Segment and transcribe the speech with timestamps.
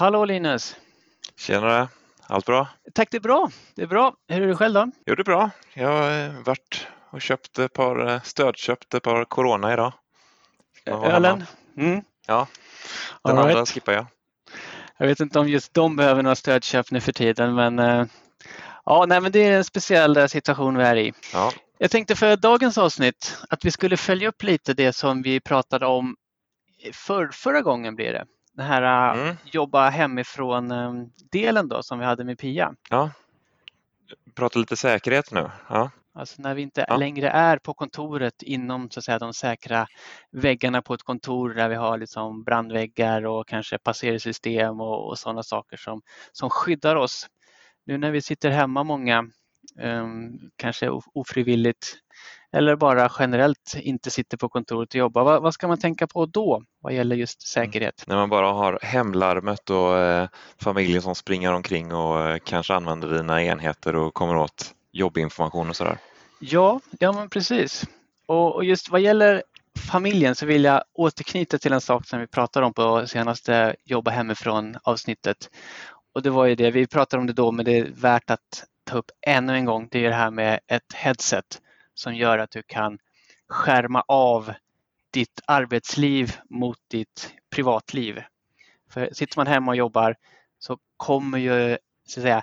[0.00, 0.76] Hallå Linus!
[1.36, 1.88] Tjenare!
[2.26, 2.68] Allt bra?
[2.94, 3.50] Tack, det är bra.
[3.74, 4.14] Det är bra.
[4.28, 4.90] Hur är det själv då?
[5.06, 5.50] Jo, det är bra.
[5.74, 9.92] Jag har varit och köpt ett par eh, stödköpt ett par Corona idag.
[10.86, 11.44] Ölen?
[11.76, 12.02] Mm.
[12.26, 12.46] Ja,
[13.24, 13.68] den All andra right.
[13.68, 14.06] skippar jag.
[14.98, 18.04] Jag vet inte om just de behöver några stödköp nu för tiden, men eh,
[18.84, 21.12] ja, nej, men det är en speciell eh, situation vi är i.
[21.32, 25.40] Ja, Jag tänkte för dagens avsnitt att vi skulle följa upp lite det som vi
[25.40, 26.16] pratade om
[26.92, 28.24] för, förra gången blir det.
[28.60, 29.36] Den här eh, Mm.
[29.44, 30.92] jobba hemifrån eh,
[31.32, 32.74] delen då som vi hade med Pia.
[32.90, 33.10] ja.
[34.34, 35.50] Prata lite säkerhet nu.
[35.68, 36.96] Ja, Alltså när vi inte Ja.
[36.96, 39.86] längre är på kontoret inom så att säga, de säkra
[40.30, 45.42] väggarna på ett kontor där vi har liksom brandväggar och kanske passersystem och, och sådana
[45.42, 47.26] saker som, som skyddar oss.
[47.86, 49.24] Nu när vi sitter hemma många,
[49.78, 51.86] ehm, kanske of- ofrivilligt
[52.52, 56.26] eller bara generellt inte sitter på kontoret och jobbar, vad, vad ska man tänka på
[56.26, 58.04] då vad gäller just säkerhet?
[58.06, 60.28] när man bara har hemlarmet och eh,
[60.62, 65.76] familjen som springer omkring och eh, kanske använder dina enheter och kommer åt jobbinformation och
[65.76, 65.98] sådär.
[66.40, 67.84] Ja, ja men precis.
[68.26, 69.42] Och, och just vad gäller
[69.90, 74.10] familjen så vill jag återknyta till en sak som vi pratade om på senaste jobba
[74.10, 75.50] hemifrån avsnittet.
[76.14, 78.64] Och det var ju det, vi pratade om det då men det är värt att
[78.84, 79.88] ta upp ännu en gång.
[79.90, 81.60] Det är det här med ett headset
[82.00, 82.98] som gör att du kan
[83.48, 84.52] skärma av
[85.12, 88.22] ditt arbetsliv mot ditt privatliv.
[88.90, 90.16] För sitter man hemma och jobbar
[90.58, 92.42] så kommer ju så att säga,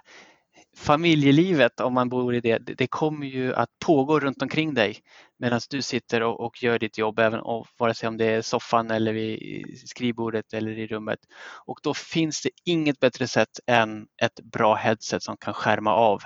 [0.77, 4.99] familjelivet, om man bor i det, det kommer ju att pågå runt omkring dig
[5.38, 8.42] medan du sitter och, och gör ditt jobb, även och, vare sig om det är
[8.42, 11.19] soffan eller vid skrivbordet eller i rummet.
[11.65, 16.21] Och då finns det inget bättre sätt än ett bra headset som kan skärma av.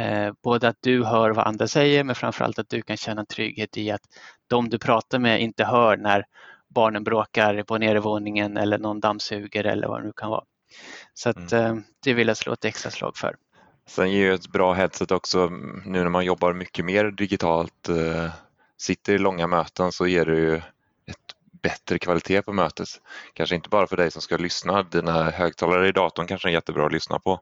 [0.00, 3.76] Eh, både att du hör vad andra säger men framförallt att du kan känna trygghet
[3.76, 4.02] i att
[4.46, 6.24] de du pratar med inte hör när
[6.68, 10.44] barnen bråkar på nedervåningen eller någon dammsuger eller vad det nu kan vara.
[11.14, 13.36] Så att, eh, det vill jag slå ett extra slag för.
[13.86, 17.88] Sen ger ju ett bra headset också mm, nu när man jobbar mycket mer digitalt,
[17.88, 18.30] eh,
[18.76, 20.56] sitter i långa möten så ger det ju
[21.06, 22.88] ett bättre kvalitet på mötet.
[23.34, 26.86] Kanske inte bara för dig som ska lyssna, dina högtalare i datorn kanske är jättebra
[26.86, 27.40] att lyssna på.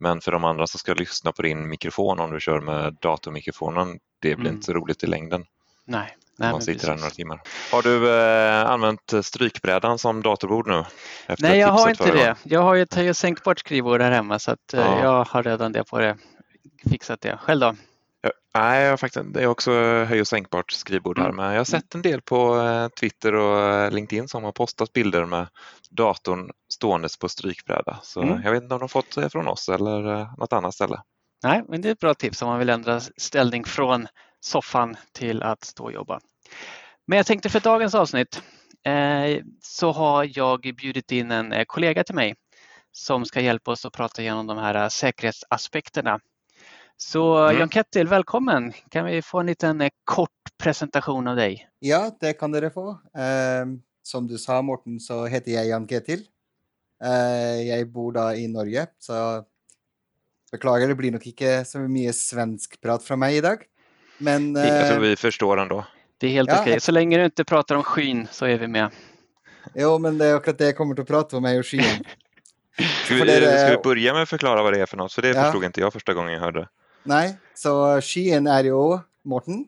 [0.00, 3.98] Men för de andra som ska lyssna på din mikrofon om du kör med datormikrofonen,
[4.20, 4.54] det blir Mm.
[4.54, 5.44] inte så roligt i längden
[5.84, 7.40] Nej, nej man sitter här några timmar.
[7.72, 10.84] Har du eh, använt strykbrädan som datorbord nu?
[11.38, 12.36] Nej, jag har inte förra det.
[12.42, 15.02] Jag har ju ett höj och sänkbart skrivbord här hemma så att eh, Ja.
[15.02, 16.16] jag har redan det på det.
[16.90, 17.36] Fixat det.
[17.42, 17.74] Själv då?
[18.54, 19.72] Nej, jag har faktiskt, det är också
[20.04, 21.36] höj och sänkbart skrivbord här, Mm.
[21.36, 24.92] men jag har sett en del på eh, Twitter och eh, LinkedIn som har postat
[24.92, 25.46] bilder med
[25.90, 27.98] datorn ståendes på strykbräda.
[28.02, 28.42] Så Mm.
[28.42, 31.02] jag vet inte om de fått det från oss eller eh, något annat ställe.
[31.44, 34.06] Nej, men det är ett bra tips om man vill ändra ställning från
[34.40, 36.20] soffan till att stå och jobba.
[37.06, 38.42] Men jag tänkte för dagens avsnitt
[38.86, 42.34] eh, så har jag bjudit in en eh, kollega till mig
[42.92, 46.20] som ska hjälpa oss att prata igenom de här eh, säkerhetsaspekterna.
[46.96, 47.58] Så Mm.
[47.58, 48.72] Jan Kettil, välkommen!
[48.90, 50.30] Kan vi få en liten eh, kort
[50.62, 51.68] presentation av dig?
[51.78, 52.98] Ja, det kan dere få.
[53.18, 56.24] Ehm, som du sa, Morten, så heter jeg Jan Ketil.
[57.04, 59.44] Eh, jeg bor da i Norge, så
[60.52, 63.64] beklager, det blir nok ikke så mye svenskprat fra meg i dag.
[64.18, 65.84] Men Jag eh, tror vi förstår ändå.
[66.18, 66.80] Det är helt Ja, okej.
[66.80, 68.90] Så länge du inte pratar om skyn så är vi med.
[69.74, 72.04] jo, men det er akkurat det jeg kommer til å prate om, er jo skyen.
[73.04, 75.12] Ska vi, det är- ska vi börja med att förklara vad det är för något?
[75.12, 75.42] För det Ja.
[75.42, 76.68] förstod inte jag första gången jag hörde.
[77.02, 79.64] Nei, så skyen er jo Morten.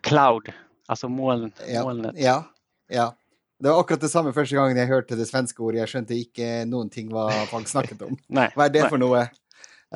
[0.00, 0.52] Cloud,
[0.86, 2.14] alltså moln, Ja, molnet.
[2.18, 2.44] ja,
[2.88, 3.14] ja.
[3.56, 5.80] Det var akkurat det samme første gangen jeg hørte det svenske ordet.
[5.84, 8.16] Jeg skjønte ikke noen ting hva folk snakket om.
[8.38, 8.90] Nej, Hva er det nej.
[8.92, 9.22] for noe?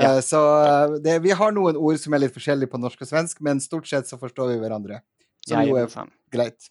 [0.01, 0.15] Ja.
[0.17, 0.41] Eh, Så
[1.05, 3.91] det, vi har noen ord som er litt forskjellige på norsk og svensk, men stort
[3.91, 5.03] sett så forstår vi hverandre.
[5.45, 5.91] Som jo er
[6.33, 6.71] greit.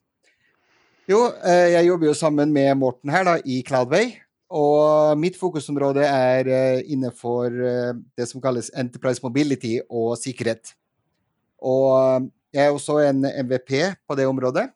[1.10, 4.12] Jo, eh, jeg jobber jo sammen med Morten her da, i Cloudway.
[4.50, 10.74] Og mitt fokusområde er eh, innenfor eh, det som kalles Enterprise Mobility og sikkerhet.
[11.62, 13.74] Og jeg er også en MVP
[14.10, 14.69] på det området.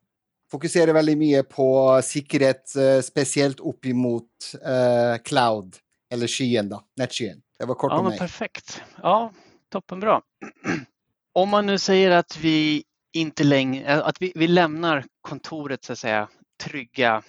[0.53, 1.67] Fokuserer veldig mye på
[2.05, 5.79] sikkerhet, eh, spesielt opp imot eh, cloud,
[6.13, 6.83] eller skyen, da.
[7.01, 7.41] Nettskyen.
[7.57, 8.19] Det var kort Ja, om meg.
[8.19, 8.83] perfekt.
[9.01, 9.31] Ja,
[9.71, 10.21] toppenbra.
[11.35, 12.83] Om man nu säger att vi
[13.13, 16.29] inte längre, att vi, vi lämnar kontoret så att säga
[16.63, 17.23] trygga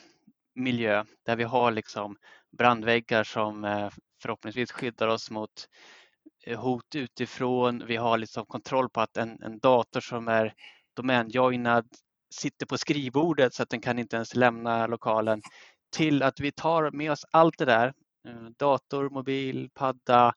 [0.54, 2.16] miljö där vi har liksom
[2.58, 3.90] brandväggar som eh,
[4.22, 5.68] förhoppningsvis skyddar oss mot
[6.46, 7.82] eh, hot utifrån.
[7.86, 10.54] Vi har liksom kontroll på att en, en dator som är
[10.96, 11.86] domänjoinad
[12.34, 15.42] sitter på skrivbordet så att den kan inte ens lämna lokalen
[15.96, 17.92] till att vi tar med oss allt det där,
[18.28, 20.34] eh, dator, mobil, padda,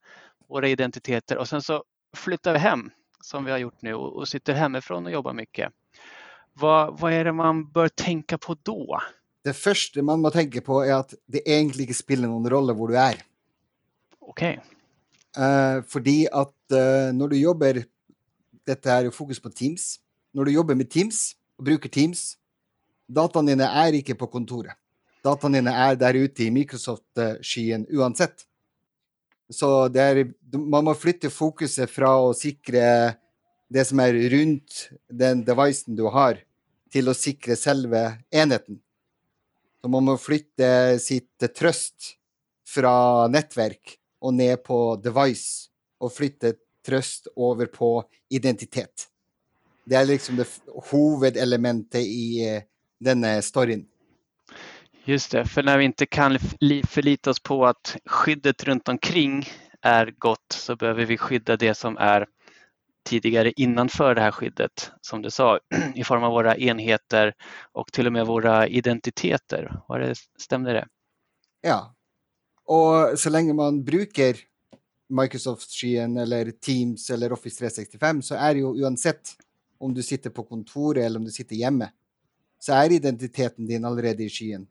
[0.50, 1.84] våra identiteter och sen så
[2.16, 2.90] flyttar vi hem
[3.22, 5.74] som vi har gjort nu och, sitter hemifrån och jobbar mycket.
[6.54, 9.00] Vad, vad är det man bör tänka på då?
[9.44, 12.92] Det første man må tenke på, er at det egentlig ikke spiller noen rolle hvor
[12.92, 13.22] du er.
[14.20, 14.58] Okej.
[15.38, 17.84] Eh, fordi at eh, når du jobber
[18.68, 20.02] Dette er jo fokus på Teams.
[20.36, 22.36] Når du jobber med Teams og bruker Teams,
[23.08, 24.78] dataene dine er ikke på kontoret.
[25.26, 28.46] Dataene dine er der ute i Microsoft-skyen uansett.
[29.50, 30.24] Så det er,
[30.54, 33.16] man må flytte fokuset fra å sikre
[33.72, 36.40] det som er rundt den devicen du har,
[36.92, 38.02] til å sikre selve
[38.32, 38.80] enheten.
[39.82, 42.14] Så man må flytte sitt trøst
[42.68, 46.54] fra nettverk og ned på device, og flytte
[46.86, 47.90] trøst over på
[48.30, 49.08] identitet.
[49.88, 50.48] Det er liksom det
[50.92, 52.64] hovedelementet i eh,
[53.00, 53.86] denne storyen.
[55.06, 59.46] Just det, för när vi inte kan li- förlita oss på att skyddet runt omkring
[59.82, 62.28] är gott så behöver vi skydda det som är
[63.10, 65.60] tidigare innanför det här skyddet, som du sa,
[65.96, 67.34] i form av våra enheter
[67.72, 69.82] och till och med våra identiteter.
[69.88, 70.88] Var det, stämde det?
[71.62, 71.94] Ja.
[72.68, 74.36] Og så lenge man bruker
[75.10, 79.32] Microsoft-skyen eller Teams eller Office 365, så er det jo uansett
[79.80, 81.90] om du sitter på kontoret eller om du sitter hjemme,
[82.60, 84.66] så er identiteten din allerede i skyen.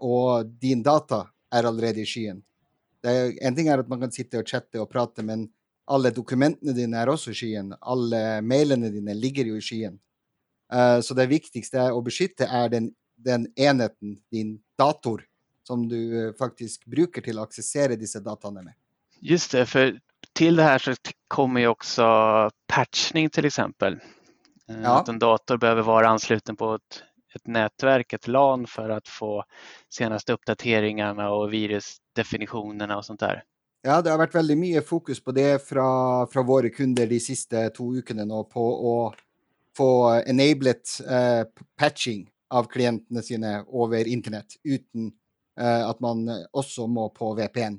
[0.00, 2.42] Og din data er allerede i skyen.
[3.04, 5.46] Det er, en ting er at man kan sitte og chatte og prate, men
[5.86, 7.74] alle dokumentene dine er også i skyen.
[7.80, 9.98] Alle mailene dine ligger jo i skyen.
[10.72, 15.22] Uh, eh, så det viktigste å beskytte er den, den enheten, din dator,
[15.66, 18.74] som du eh, faktiskt faktisk bruker att å aksessere dessa dataene med.
[19.20, 20.00] Just det, för
[20.32, 20.94] till det här så
[21.28, 22.04] kommer ju också
[22.66, 24.00] patchning till exempel.
[24.70, 24.98] Eh, Ja.
[25.00, 27.02] Att en dator behöver vara ansluten på ett,
[27.34, 29.44] ett nätverk, ett LAN för att få
[29.88, 33.42] senaste uppdateringarna och virusdefinitionerna och sånt där.
[33.82, 37.68] Ja, det har vært veldig mye fokus på det fra, fra våre kunder de siste
[37.70, 39.12] to ukene nå, på å
[39.76, 39.90] få
[40.26, 40.88] enablet
[41.54, 45.12] p- patching av klientene sine over internett, uten
[45.60, 47.78] eh, at man også må på VPN,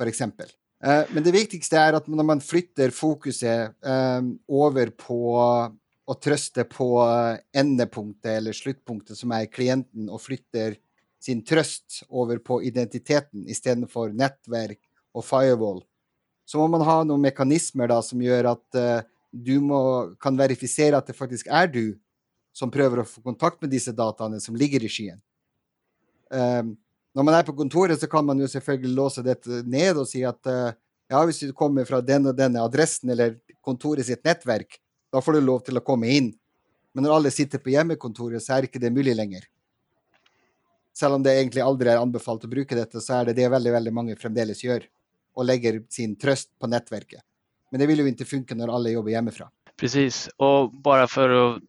[0.00, 0.20] f.eks.
[0.20, 3.74] Eh, men det viktigste er at når man flytter fokuset
[4.48, 5.20] over på
[6.06, 6.88] å trøste på
[7.56, 10.76] endepunktet eller sluttpunktet, som er klienten, og flytter
[11.22, 14.80] sin trøst over på identiteten istedenfor nettverk
[15.16, 15.80] og firewall,
[16.46, 19.06] så må man ha noen mekanismer da, som gjør at uh, eh,
[19.36, 19.78] du må,
[20.22, 21.98] kan verifisere at det faktisk er du
[22.56, 25.18] som prøver å få kontakt med disse dataene som ligger i skyen.
[26.30, 26.70] Um, ehm,
[27.16, 30.22] når man er på kontoret, så kan man jo selvfølgelig låse dette ned og si
[30.24, 30.78] at uh, eh,
[31.10, 33.36] ja, hvis du kommer fra den og denne adressen eller
[33.66, 34.78] kontoret sitt nettverk,
[35.12, 36.32] da får du lov til å komme inn.
[36.94, 39.44] Men når alle sitter på hjemmekontoret, så er ikke det mulig lenger.
[40.96, 43.72] Selv om det egentlig aldri er anbefalt å bruke dette, så er det det veldig,
[43.74, 44.86] veldig mange fremdeles gjør.
[45.36, 47.20] Og legger sin trøst på nettverket.
[47.70, 49.50] Men det vil jo ikke funke når alle jobber hjemmefra.
[49.76, 51.62] Precis, och bara för att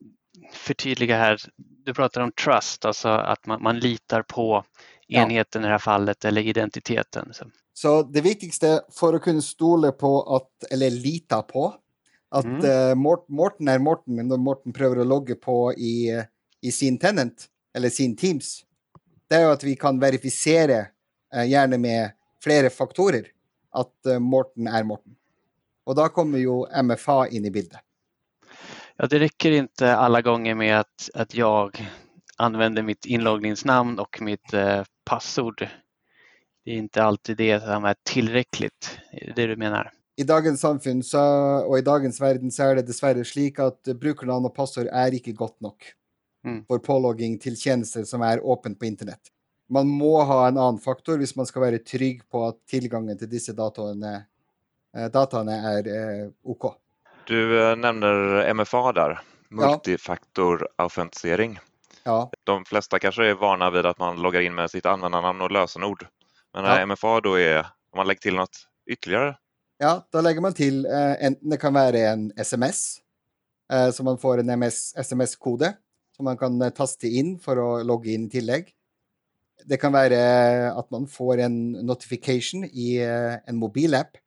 [0.53, 4.63] förtydliga här, du pratar om trust, alltså att man, man litar på
[5.09, 5.21] Ja.
[5.21, 7.33] enheten i det här fallet eller identiteten.
[7.33, 7.45] Så.
[7.73, 11.73] Så det viktigste for å kunne stole på at, eller lita på,
[12.31, 12.65] at Mm.
[12.65, 16.11] eh, Mort- Morten er Morten når Morten prøver å logge på i,
[16.61, 18.63] i sin tenant, eller sin Teams,
[19.29, 20.87] det er jo at vi kan verifisere,
[21.33, 22.11] eh, gjerne med
[22.43, 23.25] flere faktorer,
[23.75, 25.15] at eh, Morten er Morten.
[25.87, 27.79] Og da kommer jo MFA inn i bildet.
[28.97, 31.87] Ja, det räcker inte alla gånger med att, att jag
[32.37, 35.67] använder mitt inloggningsnamn och mitt eh, passord.
[36.65, 38.99] Det är inte alltid det som är tillräckligt.
[39.11, 39.91] Är det det du menar?
[40.17, 41.19] I dagens samfunn så,
[41.67, 45.33] og i dagens verden så er det dessverre slik at brukernavn og passord er ikke
[45.37, 45.93] godt nok
[46.45, 46.65] Mm.
[46.67, 49.31] for pålogging til tjenester som er åpent på internett.
[49.69, 53.27] Man må ha en annen faktor hvis man skal være trygg på at tilgangen til
[53.27, 54.25] disse dataene,
[54.95, 56.69] eh, dataene er eh, OK.
[57.27, 59.19] Du eh, nämner MFA där,
[59.49, 61.59] multifaktorautentisering.
[62.03, 65.51] Ja, De flesta kanske är vana vid att man loggar in med sitt användarnamn och
[65.51, 66.07] lösenord.
[66.53, 66.85] Men när Ja.
[66.85, 69.37] MFA då är, om man lägger till något ytterligare,
[69.77, 72.97] ja då lägger man till, eh, det kan vara en SMS,
[73.73, 74.63] eh, så man får en
[74.95, 75.73] SMS-kode
[76.15, 78.73] som man kan eh, in för att logga in i tillägg.
[79.65, 84.17] Det kan vara eh, att man får en notification i eh, en mobilapp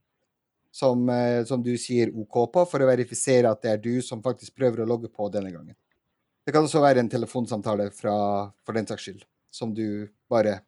[0.71, 4.23] som, eh, som du säger OK på, för att verifiera att det är du som
[4.23, 5.75] faktiskt prövar att logga på denna gången.
[6.47, 10.59] Det kan också vara en telefonsamtal, fra, den saks skull, som du bara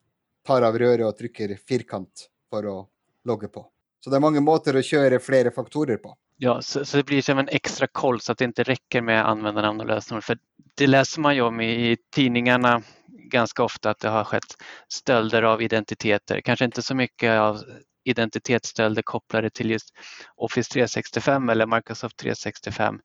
[0.46, 2.88] tar av röret och trycker fyrkant för att
[3.24, 3.71] logga på.
[4.04, 6.16] Så det är många måter att köra flera faktorer på.
[6.36, 9.28] Ja, så, så det blir som en extra koll så att det inte räcker med
[9.28, 10.24] användarnamn och lösenord.
[10.24, 10.38] För
[10.74, 14.56] det läser man ju om i, i tidningarna ganska ofta att det har skett
[14.88, 16.40] stölder av identiteter.
[16.40, 17.62] Kanske inte så mycket av
[18.04, 19.94] identitetsstölder kopplade till just
[20.36, 23.00] Office 365 eller Microsoft 365.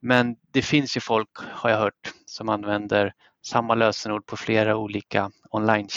[0.00, 3.12] Men det finns ju folk, har jag hört, som använder
[3.46, 5.88] samma lösenord på flera olika online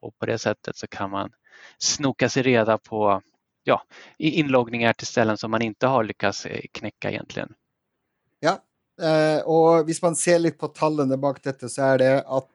[0.00, 1.30] och på det sättet så kan man
[1.78, 3.22] snoka sig reda på
[3.64, 3.82] ja,
[4.18, 7.54] inloggningar till ställen som man inte har lyckats eh, knäcka egentligen.
[8.40, 8.64] Ja,
[9.06, 12.48] eh, och om man ser lite på tallene bak detta så är det att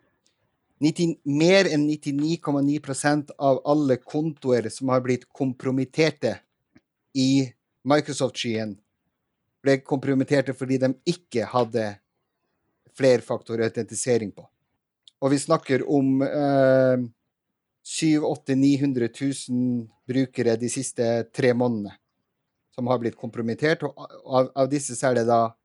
[0.79, 6.39] 90, mer än 99,9 procent av alla kontor som har blivit kompromitterade
[7.13, 8.77] i Microsoft-skyen
[9.63, 11.95] blev kompromitterade för att de inte hade
[12.97, 14.49] flerfaktorautentisering på.
[15.19, 16.97] Och vi snackar om eh,
[17.85, 19.09] 7-900
[19.49, 21.93] 000 brukere de siste tre månaderna
[22.75, 23.83] som har blivit kompromittert.
[23.83, 25.55] Og av, av dessa så är det da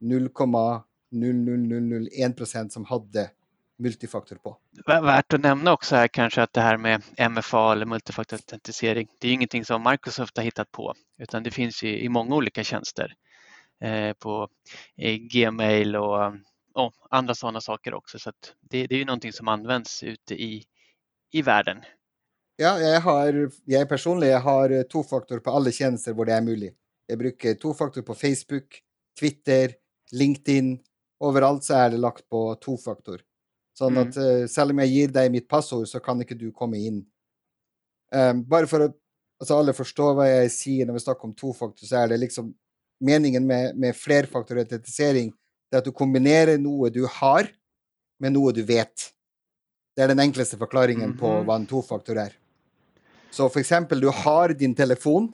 [0.00, 3.30] 0,00001 som hade
[3.78, 4.56] multifaktor på.
[4.86, 9.32] Värt att nämna också här kanske att det här med MFA eller multifaktorautentisering, det är
[9.32, 13.14] ingenting som Microsoft har hittat på utan det finns i, i många olika tjänster
[13.80, 14.48] eh, på
[14.96, 16.32] eh, Gmail och,
[16.74, 18.18] och, andra sådana saker också.
[18.18, 20.64] Så det, det, är ju någonting som används ute i,
[21.32, 21.82] i världen.
[22.56, 26.76] Ja, jag, har, jag personligen har tvåfaktor på alla tjänster där det är möjligt.
[27.06, 28.80] Jag brukar tvåfaktor på Facebook,
[29.20, 29.72] Twitter,
[30.12, 30.78] LinkedIn.
[31.24, 33.20] Överallt så är det lagt på tvåfaktor.
[33.78, 34.08] Sånn mm.
[34.08, 37.04] at uh, selv om jeg gir deg mitt passord, så kan ikke du komme inn.
[38.14, 38.96] Um, bare for at
[39.38, 42.50] altså alle forstår hva jeg sier når vi snakker om tofaktor, så er det liksom
[43.04, 45.30] meningen med, med flerfaktorautentisering
[45.68, 47.48] det er at du kombinerer noe du har,
[48.18, 49.10] med noe du vet.
[49.98, 51.20] Det er den enkleste forklaringen mm -hmm.
[51.20, 52.32] på hva en tofaktor er.
[53.30, 55.32] Så for eksempel, du har din telefon.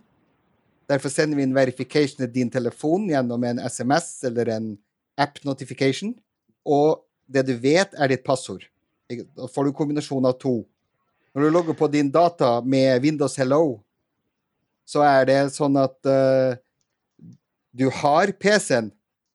[0.88, 4.78] Derfor sender vi en verification til din telefon gjennom en SMS eller en
[5.16, 6.14] app notification.
[6.64, 8.64] Og det du vet, är ditt passord.
[9.36, 10.64] Då får du en kombination av två.
[11.34, 13.82] När du loggar på din data med Windows Hello
[14.84, 16.56] så är det så att uh,
[17.70, 18.90] du har PCn,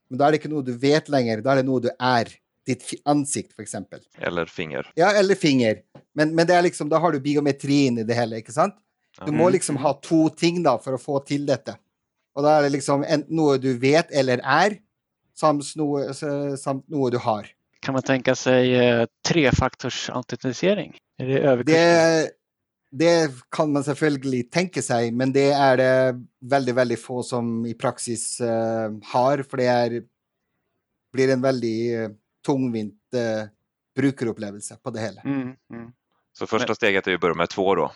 [0.10, 2.28] men då är det inte något du vet längre, då är det något du är.
[2.70, 4.00] Ditt ansikte, för exempel.
[4.18, 4.92] Eller finger.
[4.96, 5.78] Ja, eller finger.
[6.16, 8.76] Men, men det är liksom, då har du biometrin i det hela, inte sant?
[9.18, 9.38] Du mm.
[9.38, 11.76] må liksom ha två ting då för att få till detta.
[12.36, 14.78] Och då är det liksom en, något du vet eller är,
[15.36, 15.64] samt,
[16.60, 17.48] samt något du har.
[17.80, 20.98] Kan man tänka sig eh, trefaktorsautentisering?
[21.18, 22.30] Är det Det,
[22.92, 27.74] det kan man självklart tänka sig, men det är det väldigt, väldigt få som i
[27.74, 28.48] praxis uh,
[29.04, 30.04] har, för det är,
[31.14, 32.16] blir en väldigt uh,
[32.50, 33.48] tungvint uh,
[33.96, 35.22] brukarupplevelse på det hela.
[35.22, 35.92] Mm, mm.
[36.34, 37.92] Så första steget är att börja med två då?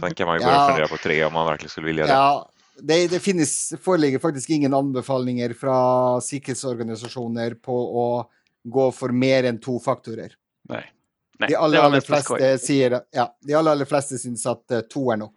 [0.00, 2.12] Sen kan man ju börja ja, fundera på tre om man verkligen skulle vilja det.
[2.12, 8.28] Ja, det, det finns, föreligger faktiskt ingen anbefallningar från säkerhetsorganisationer på att
[8.64, 10.32] gå för mer än två faktorer.
[10.68, 10.92] Nej.
[11.38, 15.12] Nej, de allra, allra flesta säger, ja, de allra, allra flesta syns att uh, två
[15.12, 15.34] är nog.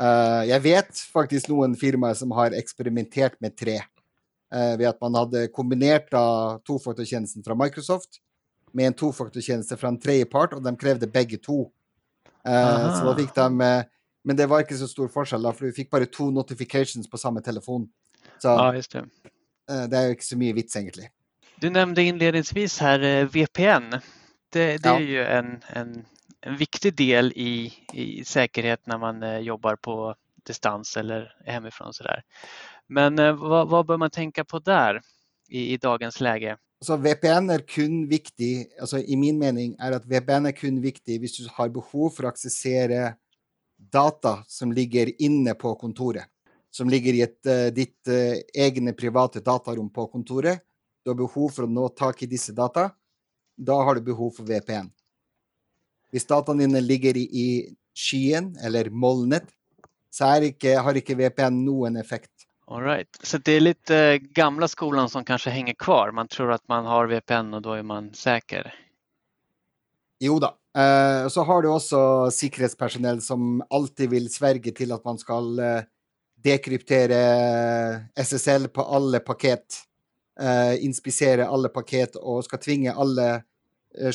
[0.00, 3.82] Uh, jag vet faktiskt någon firma som har experimenterat med tre.
[4.54, 8.08] Uh, vid att man hade kombinerat uh, tvåfaktortjänsten från Microsoft
[8.72, 11.70] med en tvåfaktortjänst från tredjepart och de krävde bägge två.
[12.48, 13.82] Uh, så då fick de, uh,
[14.24, 17.40] men det var inte så stor skillnad för vi fick bara två notifications på samma
[17.40, 17.88] telefon.
[18.38, 18.98] Så ja, det.
[18.98, 21.10] Uh, det är inte så mycket vits egentligen.
[21.56, 23.90] Du nämnde inledningsvis här eh, VPN.
[24.52, 24.96] Det, det ja.
[24.96, 26.04] är ju en, en,
[26.40, 30.14] en, viktig del i, i säkerhet när man eh, jobbar på
[30.46, 31.92] distans eller hemifrån.
[31.92, 32.22] Sådär.
[32.88, 35.00] Men eh, vad, vad bör man tänka på där
[35.48, 36.56] i, i dagens läge?
[36.80, 41.20] Så VPN är kun viktig, alltså i min mening är att VPN är kun viktig
[41.20, 43.12] om du har behov för att accessera
[43.92, 46.24] data som ligger inne på kontoret.
[46.70, 50.62] Som ligger i ett, eh, ditt eh, egna privata datarum på kontoret
[51.04, 52.90] du har behov för att nå tag i dessa data,
[53.56, 54.90] då har du behov för VPN.
[56.12, 59.44] Om datan dine ligger i, i skyen eller molnet,
[60.10, 62.30] så inte, har inte VPN någon effekt.
[62.66, 63.18] All right.
[63.22, 66.10] Så det är lite gamla skolan som kanske hänger kvar.
[66.10, 68.74] Man tror att man har VPN och då är man säker.
[70.20, 70.80] Jo då.
[70.80, 75.82] Eh, så har du också säkerhetspersonal som alltid vill svärge till att man ska eh,
[76.42, 77.14] dekryptera
[77.94, 79.64] eh, SSL på alla paket
[80.40, 80.84] eh,
[81.48, 83.34] alla paket och ska tvinga alla
[83.98, 84.10] eh,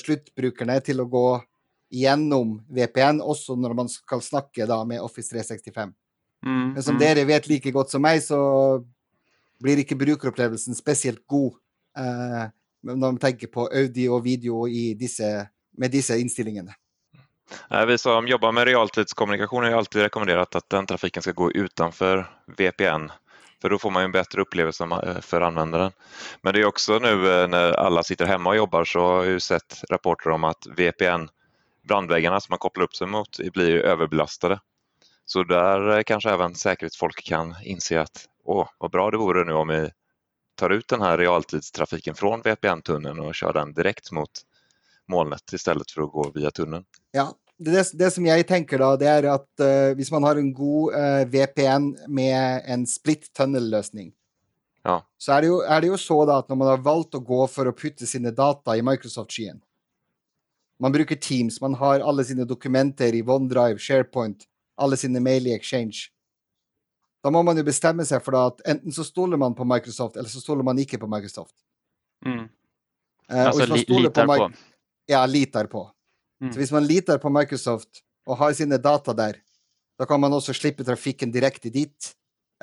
[0.79, 1.43] till att gå
[1.89, 5.93] igenom VPN, också när man ska snacka med Office 365.
[6.45, 7.01] Mm, Men som mm.
[7.03, 8.39] dere vet like godt som meg, så
[9.59, 11.57] blir ikke brukeropplevelsen spesielt god
[11.99, 12.45] eh,
[12.87, 14.63] når man tenker på audio og video
[14.95, 15.27] disse,
[15.77, 16.75] med disse innstillingene.
[17.87, 23.11] Vi som jobbar med realtidskommunikation har alltid rekommenderat att den trafiken ska gå utanför VPN
[23.61, 25.91] för då får man en bättre upplevelse eh, för användaren.
[26.41, 29.41] Men det är också nu eh, när alla sitter hemma och jobbar så har jag
[29.41, 31.29] sett rapporter om att VPN,
[31.87, 34.59] brandväggarna som man kopplar upp sig mot, blir överbelastade.
[35.31, 39.53] Så där eh, kanske även säkerhetsfolk kan inse att åh, vad bra det vore nu
[39.53, 39.89] om vi
[40.55, 44.29] tar ut den här realtidstrafiken från VPN-tunneln och kör den direkt mot
[45.07, 46.85] molnet istället för att gå via tunneln.
[47.11, 50.53] Ja, det, det som jag tänker då, det är att uh, om man har en
[50.53, 54.11] god uh, eh, VPN med en split tunnel-lösning,
[54.83, 55.05] ja.
[55.17, 57.47] så är det, ju, är det ju så att när man har valt att gå
[57.47, 59.61] för att putta sina data i Microsoft-skyen,
[60.79, 64.45] man brukar Teams, man har alla sina dokumenter i OneDrive, SharePoint,
[64.79, 65.97] alla sina mail i Exchange.
[67.23, 70.29] Då måste man ju bestämma sig för att enten så stoler man på Microsoft eller
[70.29, 71.55] så stoler man inte på Microsoft.
[72.25, 72.39] Mm.
[72.39, 74.51] Uh, alltså li litar på, på.
[75.05, 75.91] Ja, litar på.
[76.41, 76.53] Mm.
[76.53, 77.89] Så om man litar på Microsoft
[78.25, 79.35] och har sina data där,
[79.97, 82.11] då kan man också slippa trafiken direkt dit.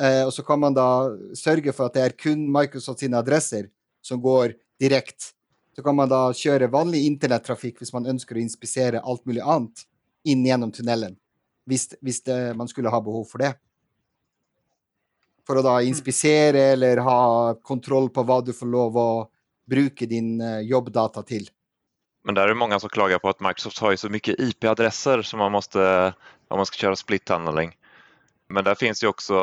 [0.03, 3.69] Uh, och så kan man då sörja för att det är kun Microsoft sina adresser
[4.01, 5.33] som går direkt.
[5.77, 9.83] Så kan man då köra vanlig internettrafik om man önskar inspicera allt möjligt annat
[10.25, 10.73] in genom
[11.67, 11.73] tunneln.
[11.75, 13.55] Visst, visst man skulle ha behov för det.
[15.47, 15.89] För att då mm.
[15.89, 16.73] inspicera mm.
[16.73, 19.31] eller ha kontroll på vad du får lov att
[19.67, 21.49] bruka din uh, jobbdata till.
[22.25, 25.23] Men där är det många som klagar på att Microsoft har ju så mycket IP-adresser
[25.23, 26.13] som man måste
[26.49, 27.77] om man ska köra split tunneling.
[28.49, 29.35] Men där finns ju också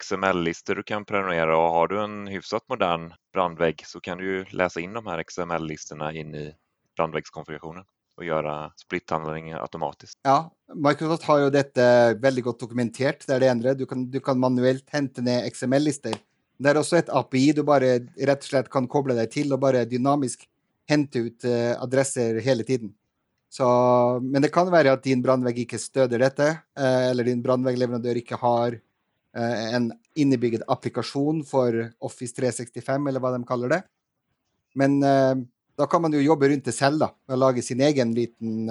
[0.00, 4.80] XML-listor du kan prenumerera och har du en hyfsat modern brandvägg så kan du läsa
[4.80, 6.54] in de här XML-listorna in i
[6.96, 7.84] brandväggskonfigurationen
[8.22, 10.18] och göra splithandlingar automatiskt.
[10.22, 13.74] Ja, Microsoft har ju detta väldigt gott dokumenterat där det ändrar.
[13.74, 16.12] Du kan, du kan manuellt hämta ner XML-listor.
[16.58, 17.84] Det är också ett API du bara
[18.26, 20.42] rätt och slett kan koppla dig till och bara dynamiskt
[20.88, 22.94] hämta ut uh, adresser hela tiden.
[23.48, 23.64] Så,
[24.22, 28.16] men det kan vara att din brandvägg inte stöder detta uh, eh, eller din brandväggleverantör
[28.16, 28.72] inte har
[29.38, 33.82] uh, en inbyggd applikation för Office 365 eller vad de kallar det.
[34.74, 35.04] Men
[35.76, 38.70] då kan man ju jobba runt det själv och laga sin egen liten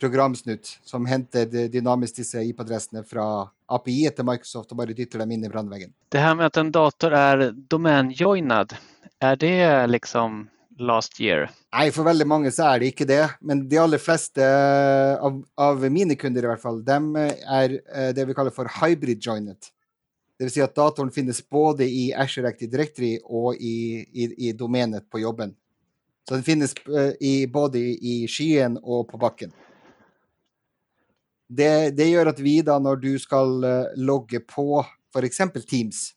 [0.00, 5.44] programsnutt som hämtar dynamiskt dessa IP-adresserna från API till Microsoft och bara dytter dem in
[5.44, 5.92] i brandväggen.
[6.08, 8.74] Det här med att en dator är domänjoinad,
[9.18, 11.50] är det liksom last year?
[11.72, 13.30] Nej, för väldigt många så är det inte det.
[13.40, 18.14] Men de allra flesta eh, av, av mina kunder i alla fall, de är eh,
[18.14, 19.56] det vi kallar för hybrid joined.
[20.38, 24.52] Det vill säga att datorn finns både i Azure Active Directory och i, i, i
[24.52, 25.54] domänet på jobben.
[26.28, 29.52] Så den finns eh, i, både i skyen och på backen.
[31.48, 33.44] Det, det gör att vi då när du ska
[33.96, 36.14] logga på för exempel Teams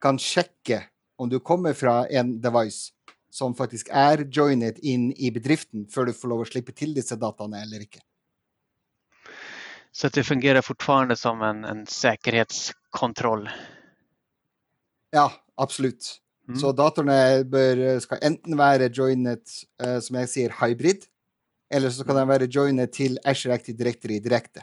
[0.00, 0.82] kan checka
[1.16, 2.92] om du kommer från en device
[3.30, 7.16] som faktiskt är joined in i bedriften för du får lov att släppa till dessa
[7.16, 7.98] datan eller inte.
[9.92, 13.50] Så det fungerar fortfarande som en, en säkerhetskontroll?
[15.10, 16.20] Ja, absolut.
[16.48, 16.60] Mm.
[16.60, 17.06] Så datorn
[17.50, 19.38] bör, ska enten vara joined,
[19.86, 21.04] uh, som jag säger, hybrid,
[21.74, 24.56] eller så kan den vara joined till Azure Active Directory direkt.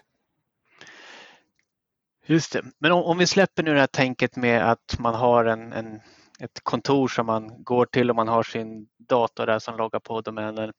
[2.25, 2.65] Just det.
[2.79, 5.99] Men om, om, vi släpper nu det här tänket med att man har en, en
[6.41, 10.21] ett kontor som man går till och man har sin dator där som loggar på
[10.21, 10.73] domänen.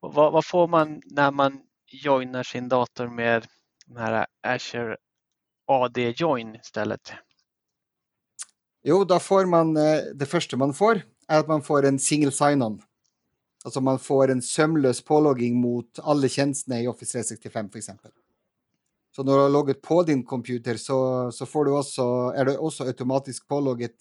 [0.00, 3.46] Vad, vad får man när man joinar sin dator med
[3.86, 4.96] den här Azure
[5.66, 7.12] AD Join istället?
[8.88, 12.32] Jo, då får man eh, det första man får är att man får en single
[12.32, 12.82] sign-on.
[13.64, 18.10] Alltså man får en sömlös påloggning mot alla tjänsterna i Office 365 för exempel.
[19.16, 22.02] Så när du har loggat på din computer så, så får du också,
[22.36, 23.96] är du också automatiskt pålogget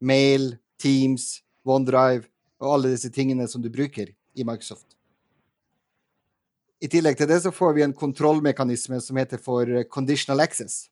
[0.00, 2.22] mail, Teams, OneDrive
[2.58, 4.86] och alla dessa tingene som du brukar i Microsoft.
[6.80, 10.86] I tillägg till det så får vi en kontrollmekanism som heter för conditional access.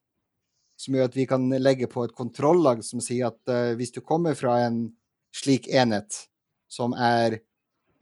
[0.76, 4.00] Som gör att vi kan lägga på ett kontrollag som säger att uh, om du
[4.00, 4.96] kommer från en
[5.36, 6.28] slik enhet
[6.68, 7.38] som är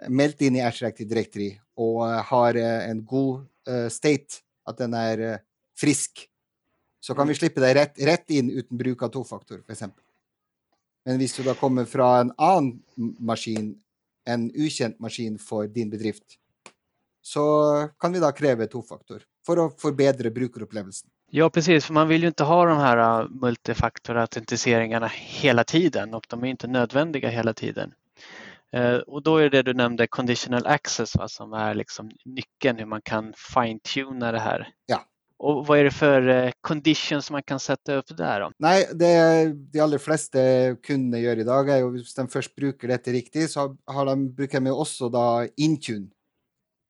[0.09, 3.47] mält in i Active Directory och uh, har uh, en god
[3.91, 4.27] state,
[4.65, 5.41] att den är
[5.79, 6.29] frisk,
[7.01, 10.05] så kan vi slippa dig rätt, rätt in utan bruk av tvåfaktor, för exempel.
[11.05, 12.83] Men om du då kommer från en annan
[13.19, 13.83] maskin,
[14.25, 16.25] en okänd maskin för din bedrift,
[17.23, 21.11] så kan vi då kräva tvåfaktor för att förbättra brukarupplevelsen.
[21.35, 26.27] Ja precis, för man vill ju inte ha de här äh, multifaktorautentiseringarna hela tiden och
[26.29, 27.95] de är inte nödvändiga hela tiden.
[28.73, 32.87] Eh, och då är det du nämnde conditional access va, som är liksom nyckeln hur
[32.87, 34.69] man kan fine-tuna det här.
[34.87, 35.05] Ja,
[35.39, 38.41] och vad är det för eh, conditions man kan sätta upp där?
[38.41, 38.53] Då?
[38.59, 40.39] Nej, det de allra flesta
[40.83, 44.71] kunder gör idag är om de först brukar detta riktigt så har de, brukar de
[44.71, 46.09] också då Intune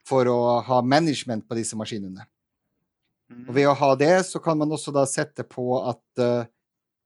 [0.08, 2.26] för att ha management på dessa maskinerna.
[3.32, 3.48] Mm.
[3.48, 6.44] Och vid att ha det så kan man också sätta på att eh, uh,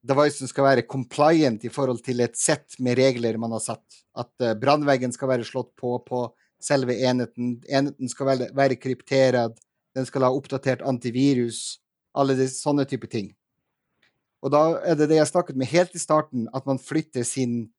[0.03, 3.85] devicen ska vara compliant i förhållande till ett sätt med regler man har satt.
[4.15, 6.33] Att uh, brandväggen ska vara slått på på
[6.69, 9.59] själva enheten, enheten ska vara, vara krypterad
[9.97, 11.77] den ska ha uppdaterat antivirus,
[12.13, 13.35] alla sådana typer av ting.
[14.41, 17.73] Och då är det det jag snackat med helt i starten, att man flyttar sin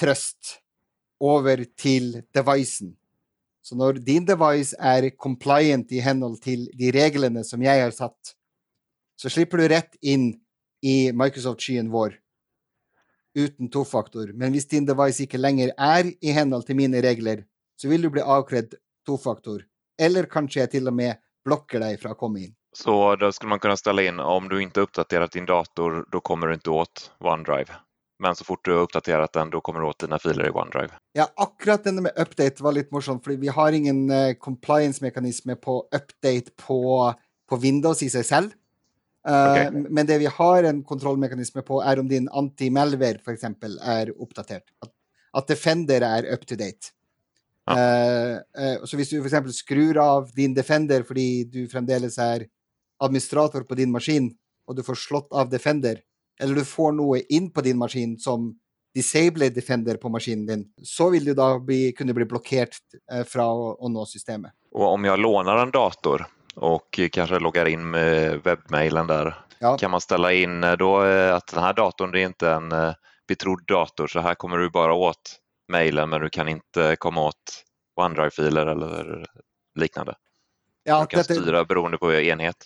[0.00, 0.60] tröst
[1.20, 2.97] over til devicen.
[3.68, 8.18] Så när din device är compliant i henhold till de reglerna som jag har satt,
[9.16, 10.40] så slipper du rätt in
[10.82, 12.14] i Microsoft-skyen vår
[13.34, 14.32] utan tofaktor.
[14.34, 17.44] Men om din device inte längre är i henhold till mina regler,
[17.76, 18.74] så vill du bli avklädd
[19.06, 19.64] tofaktor.
[20.02, 22.54] Eller kanske jag till och med blockar dig från att komma in.
[22.72, 26.46] Så då skulle man kunna ställa in om du inte uppdaterat din dator, då kommer
[26.46, 27.74] du inte åt OneDrive.
[28.18, 30.88] Men så fort du har uppdaterat den, då kommer du åt dina filer i OneDrive.
[31.12, 35.88] Ja, akkurat denne med update var lite morsomt, för vi har ingen uh, compliance-mekanisme på
[35.94, 37.14] update på,
[37.48, 38.50] på Windows i sig själv.
[39.28, 39.70] Uh, okay.
[39.70, 44.62] Men det vi har en kontrollmekanism på är om din anti-malware för exempel är uppdaterad.
[44.78, 44.92] Att,
[45.30, 46.86] att Defender är up to date.
[47.66, 47.72] Ja.
[47.72, 52.46] Uh, uh, så om du för exempel skrur av din Defender för du framdeles är
[52.98, 56.00] administrator på din maskin och du får slått av Defender,
[56.38, 58.58] eller du får något in på din maskin som
[58.94, 62.68] disable Defender på maskinen din, så vill du då bli, kunna bli blockerad
[63.14, 64.52] uh, från att nå systemet.
[64.72, 69.34] Och om jag lånar en dator och kanske loggar in med webbmailen där.
[69.58, 69.76] Ja.
[69.78, 72.94] Kan man ställa in eh, då eh, att den här datorn är inte en eh,
[73.28, 75.36] betrodd dator så här kommer du bara åt
[75.68, 77.64] mailen men du kan inte komma åt
[78.00, 79.26] OneDrive-filer eller
[79.74, 80.14] liknande.
[80.84, 82.56] Ja, du kan detta, styra beroende på enhet.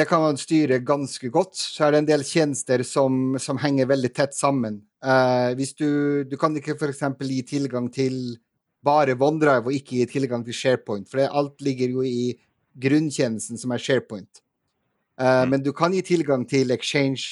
[0.00, 1.56] Det kan man styra ganska gott.
[1.56, 4.74] Så är det en del tjänster som, som hänger väldigt tätt samman.
[4.74, 8.38] Uh, du, du kan inte för exempel ge tillgång till
[8.82, 12.36] bara OneDrive och inte ge tillgång till SharePoint, för det, allt ligger ju i
[12.74, 14.28] grundtjänsten som är SharePoint.
[15.20, 15.50] Uh, mm.
[15.50, 17.24] Men du kan ge tillgång till Exchange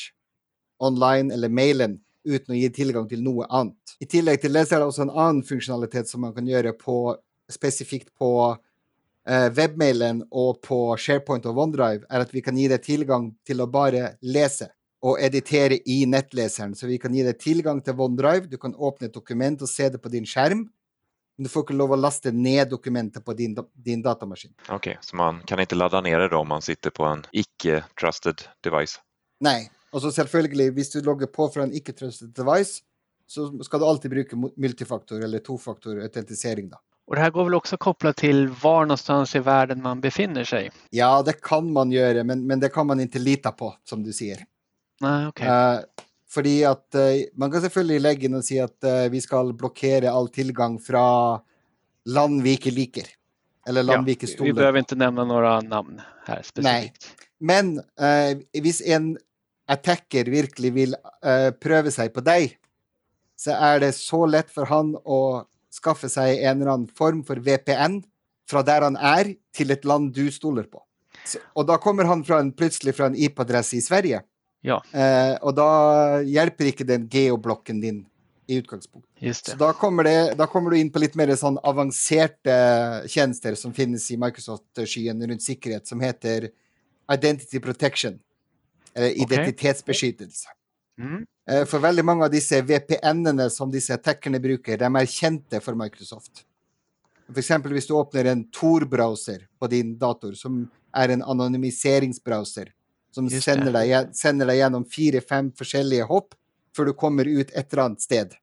[0.79, 3.97] online eller mailen utan att ge tillgång till något annat.
[3.99, 6.73] I tillägg till det så är det också en annan funktionalitet som man kan göra
[6.73, 7.17] på,
[7.51, 8.57] specifikt på
[9.31, 13.61] uh, webbmailen och på SharePoint och OneDrive är att vi kan ge dig tillgång till
[13.61, 14.67] att bara läsa
[15.01, 16.75] och editera i nettläsaren.
[16.75, 19.89] Så vi kan ge dig tillgång till OneDrive, du kan öppna ett dokument och se
[19.89, 20.69] det på din skärm
[21.39, 24.55] men du får inte lov att lasta ner dokumentet på din, din datamaskin.
[24.63, 27.25] Okej, okay, så man kan inte ladda ner det då om man sitter på en
[27.33, 29.01] icke-trusted device?
[29.41, 32.81] Nej, och så självklart, om du loggar på från en icke-trusted device
[33.27, 36.69] så ska du alltid bruka multifaktor eller tvåfaktor autentisering.
[36.69, 36.77] Då.
[37.09, 40.71] Och det här går väl också kopplat till var någonstans i världen man befinner sig?
[40.91, 44.13] Ja, det kan man göra, men, men det kan man inte lita på som du
[44.13, 44.45] säger.
[45.01, 45.49] Nej, okay.
[45.49, 45.81] Uh, eh,
[46.31, 47.01] Fordi at uh,
[47.33, 51.41] Man kan selvfølgelig legge inn og si at uh, vi skal blokkere all tilgang fra
[52.05, 53.09] land vi ikke liker.
[53.69, 56.65] Eller land ja, vi ikke stoler Vi behöver inte nämna några namn här specifikt.
[56.65, 56.93] Nej.
[57.41, 59.17] Men uh, hvis en
[59.67, 60.95] attacker virkelig vil
[61.61, 62.55] prøve seg på deg,
[63.37, 67.41] så er det så lett for han å skaffe seg en eller annen form for
[67.45, 68.01] VPN
[68.49, 70.81] fra der han er, til et land du stoler på.
[71.59, 74.23] Og da kommer han fra en, plutselig fra en IP-adresse i Sverige.
[74.61, 74.83] Ja.
[74.93, 75.69] Eh, och då
[76.25, 78.07] hjälper inte den geoblocken din
[78.47, 79.37] i utgangspunktet.
[79.37, 83.75] Så då kommer, det, då kommer du in på lite mer sån avancerade tjänster som
[83.75, 86.49] finns i Microsoft-skyen runt säkerhet som heter
[87.13, 88.19] Identity Protection.
[88.95, 90.49] Eller identitetsbeskyttelse.
[90.99, 91.27] Mm.
[91.51, 95.75] Eh, för väldigt många av dessa VPN som dessa attackerna brukar, de är kända för
[95.75, 96.33] Microsoft.
[97.37, 102.73] Exempel om du öppnar en Tor-browser på din dator som är en anonymiseringsbrowser
[103.11, 106.37] som sender deg, sender deg, gjennom fire-fem forskjellige hopp
[106.77, 108.35] før du kommer ut et eller annet sted.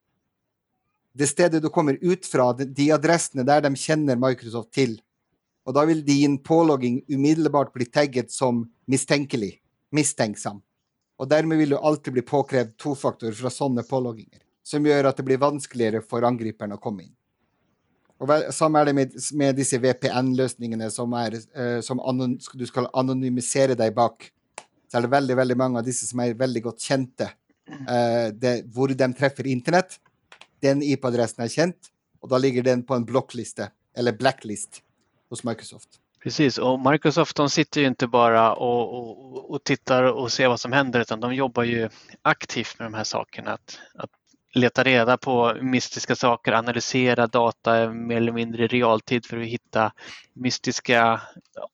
[1.15, 4.97] Det stedet du kommer ut fra, de adressene der de kjenner Microsoft til.
[5.65, 9.55] Og da vil din pålogging umiddelbart bli tagget som mistenkelig,
[9.95, 10.59] mistenksom.
[11.19, 15.27] Og dermed vil du alltid bli påkrevd tofaktor fra sånne pålogginger, som gjør at det
[15.27, 17.13] blir vanskeligere for angriperen å komme inn.
[18.19, 22.65] Og vel, Samme er det med, med disse VPN-løsningene som, er, uh, som anon, du
[22.67, 24.29] skal anonymisere deg bak
[24.95, 27.25] så er det veldig veldig mange av disse som er veldig godt kjente.
[27.67, 29.97] Uh, det, hvor de treffer internett.
[30.63, 34.81] Den IP-adressen är kjent, och då ligger den på en blocklista eller blacklist,
[35.29, 35.99] hos Microsoft.
[36.25, 40.59] Precis, och Microsoft de sitter ju inte bara och, och, och, tittar och ser vad
[40.59, 41.89] som händer utan de jobbar ju
[42.21, 43.51] aktivt med de här sakerna.
[43.51, 44.09] Att, att
[44.53, 49.91] leta reda på mystiska saker, analysera data mer eller mindre i realtid för att hitta
[50.33, 51.21] mystiska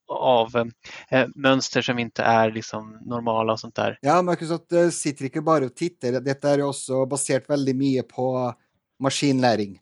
[0.07, 0.71] av
[1.09, 3.99] eh, mönster som inte är liksom normala och sånt där.
[4.01, 6.11] Ja, Microsoft eh, sitter inte bara och tittar.
[6.11, 8.53] Detta är också baserat väldigt mycket på
[8.99, 9.79] maskinläring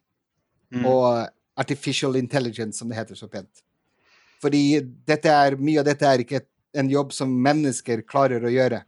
[0.73, 0.85] mm.
[0.85, 3.63] och artificial intelligence som det heter så pent.
[4.41, 4.51] För
[5.05, 6.41] detta är, mycket av detta är inte
[6.73, 8.81] en jobb som människor klarar att göra.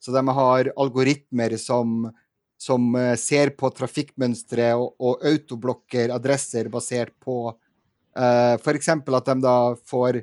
[0.00, 2.12] Så de har algoritmer som
[2.64, 7.48] som eh, ser på trafikkmønstre och og, autoblokker adresser basert på
[8.18, 8.88] uh, f.eks.
[8.88, 10.22] at de da får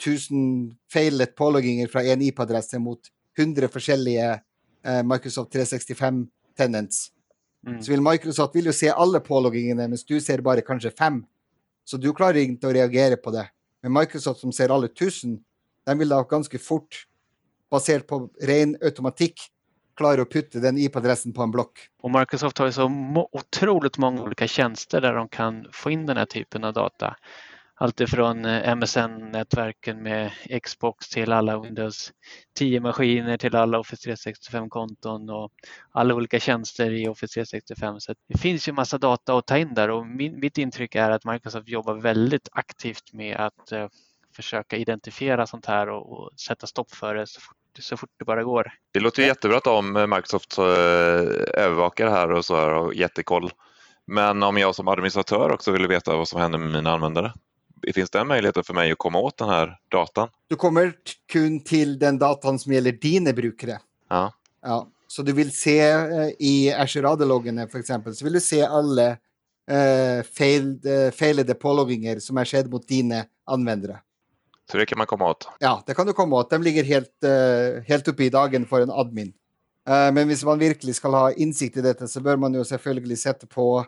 [0.00, 3.00] 1000 feilet pålogginger fra en IP-adresse mot
[3.38, 4.32] 100 forskjellige
[4.88, 7.10] uh, Microsoft 365 tenants.
[7.66, 7.82] Mm.
[7.82, 11.22] Så vil Microsoft vil jo se alle påloggingene, mens du ser bare kanskje fem.
[11.84, 13.46] Så du klarer ikke å reagere på det.
[13.86, 15.38] Men Microsoft som ser alle tusen,
[15.86, 17.04] de vil da ganske fort,
[17.70, 19.44] basert på ren automatikk,
[19.94, 21.84] klare å putte den IP-adressen på en blokk.
[22.02, 22.88] Och Microsoft har ju så
[23.32, 27.14] otroligt många olika tjänster där de kan få in den här typen av data.
[27.78, 30.30] Alltifrån eh, MSN-nätverken med
[30.62, 32.12] Xbox till alla Windows
[32.60, 35.52] 10-maskiner till alla Office 365-konton och
[35.92, 38.00] alla olika tjänster i Office 365.
[38.00, 41.10] Så det finns ju massa data att ta in där och min, mitt intryck är
[41.10, 43.88] att Microsoft jobbar väldigt aktivt med att eh,
[44.36, 48.24] försöka identifiera sånt här och, och, sätta stopp för det så fort, så fort det
[48.24, 48.72] bara går.
[48.92, 50.64] Det låter ju jättebra om Microsoft eh,
[51.62, 53.50] övervakar det här och så har och jättekoll.
[54.06, 57.32] Men om jag som administratör också vill veta vad som händer med mina användare?
[57.94, 60.28] Finns det en möjlighet för mig att komma åt den här datan?
[60.48, 60.92] Du kommer
[61.32, 63.78] kun till den datan som gäller dina brukare.
[64.08, 64.32] Ja.
[64.62, 64.88] ja.
[65.08, 69.08] Så du vill se eh, i Azure AD-loggene för exempel, så vill du se alla
[69.70, 74.00] eh, failed, eh, failede pålogginger som är skett mot dina användare.
[74.70, 75.48] Så det kan man komma åt?
[75.58, 76.50] Ja, det kan du komma åt.
[76.50, 79.32] De ligger helt, uh, helt uppe i dagen för en admin.
[79.88, 83.18] Uh, men om man verkligen ska ha insikt i detta så bör man ju självklart
[83.18, 83.86] sätta på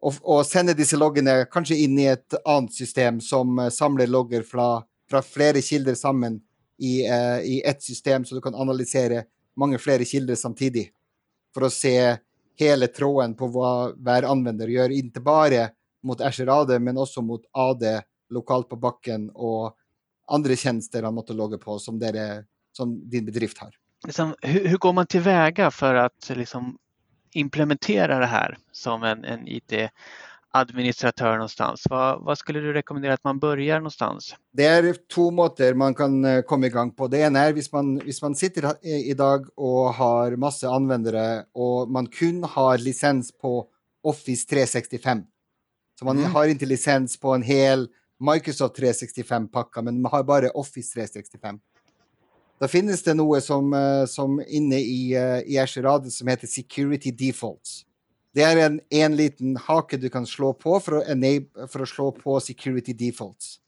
[0.00, 4.42] och, och sende disse loggene kanskje inn i ett annat system som samlar samler logger
[4.42, 6.40] fra, fra flere kilder sammen
[6.78, 9.22] i, uh, i ett system, så du kan analysera
[9.56, 10.92] många flera kilder samtidigt.
[11.54, 12.16] För att se
[12.56, 15.68] hela tråden på vad varje användare gör, inte bara
[16.02, 19.76] mot Azure AD, men också mot AD lokalt på backen och
[20.30, 23.74] andra tjänster han måste logga på som, dere, som din bedrift har.
[24.06, 26.78] Liksom, hur, hur, går man tillväga för att liksom,
[27.32, 31.82] implementera det här som en, en IT-administratör någonstans?
[31.90, 34.34] Vad, vad, skulle du rekommendera att man börjar någonstans?
[34.52, 37.08] Det är två måter man kan eh, komma igång på.
[37.08, 42.44] Det ena är om man, man sitter idag och har massa användare och man kun
[42.44, 43.66] har licens på
[44.02, 45.22] Office 365.
[45.98, 46.30] Så man mm.
[46.30, 47.88] har inte licens på en hel
[48.20, 51.58] Microsoft 365-packa, men man har bara Office 365.
[52.60, 57.10] Då finns det något som, eh, som inne i, eh, i AD som heter Security
[57.10, 57.84] Defaults.
[58.34, 61.88] Det är en, en liten hake du kan slå på för att, enable, för att
[61.88, 63.58] slå på Security Defaults.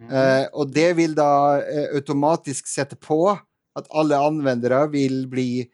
[0.00, 0.42] Mm.
[0.42, 3.38] Uh, och det vill då uh, automatiskt sätta på
[3.74, 5.68] att alla användare vill bli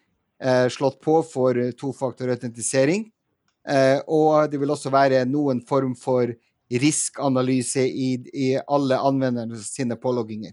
[0.44, 3.10] uh, slått på för tvåfaktorautentisering.
[3.70, 6.34] Uh, och det vill också vara någon form för
[6.70, 10.52] riskanalys i, i alla användarnas sina påloggingar.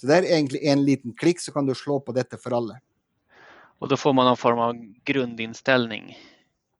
[0.00, 2.80] Så det är egentligen en liten klick så kan du slå på detta för alla.
[3.78, 6.18] Och då får man någon form av grundinställning?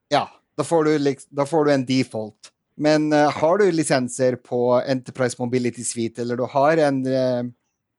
[0.08, 2.52] Ja, då får du, då får du en default.
[2.74, 7.44] Men uh, har du licenser på Enterprise Mobility Suite eller du har en uh,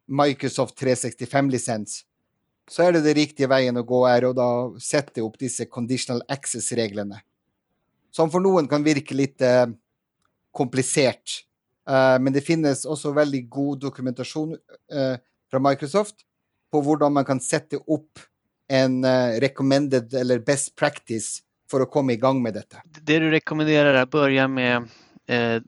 [0.08, 2.04] Microsoft 365-licens
[2.70, 6.22] så är det den riktiga vägen att gå är att då sätta upp dessa conditional
[6.28, 7.22] access-reglerna.
[8.12, 9.74] Som för någon kan virka lite uh,
[10.52, 11.16] komplicerat
[12.22, 15.18] men det finns också väldigt god dokumentation uh,
[15.52, 16.16] från Microsoft
[16.72, 18.20] på hur man kan sätta upp
[18.68, 21.40] en uh, recommended eller best practice
[21.72, 22.78] för att komma igång med detta.
[23.02, 24.88] Det du rekommenderar är att börja med
[25.28, 25.62] eh,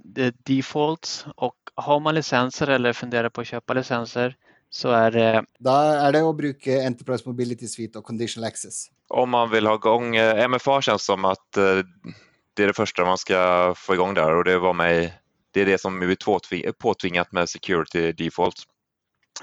[0.43, 4.35] defaults och har man licenser eller funderar på att köpa licenser
[4.69, 5.45] så är det...
[5.59, 8.85] Då är det att bruka Enterprise Mobility Suite och Conditional Access.
[9.09, 10.15] Om man vill ha igång
[10.49, 11.51] MFA känns som att
[12.53, 15.20] det är det första man ska få igång där och det var mig
[15.53, 18.55] det är det som är påtvingat med Security Default.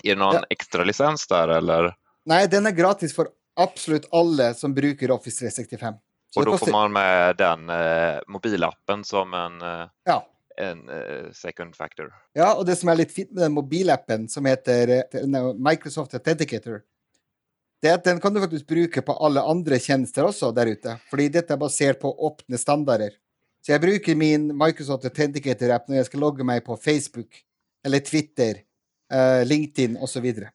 [0.03, 0.44] Är det någon ja.
[0.51, 1.94] extra licens där eller?
[2.25, 5.94] Nej, den är gratis för absolut alla som brukar Office 365.
[6.31, 6.66] Så och då kostar...
[6.66, 10.27] får man med den eh, mobilappen som en, eh, ja.
[10.57, 12.14] en eh, second factor.
[12.33, 16.81] Ja, och det som är lite fint med den mobilappen som heter eh, Microsoft Authenticator
[17.81, 20.97] det är att den kan du faktiskt bruka på alla andra tjänster också där ute.
[21.11, 23.11] För detta är baserat på öppna standarder.
[23.69, 27.43] Så jag brukar min Microsoft Authenticator-app när jag ska logga mig på Facebook
[27.87, 28.55] eller Twitter,
[29.15, 30.51] uh, LinkedIn och så vidare.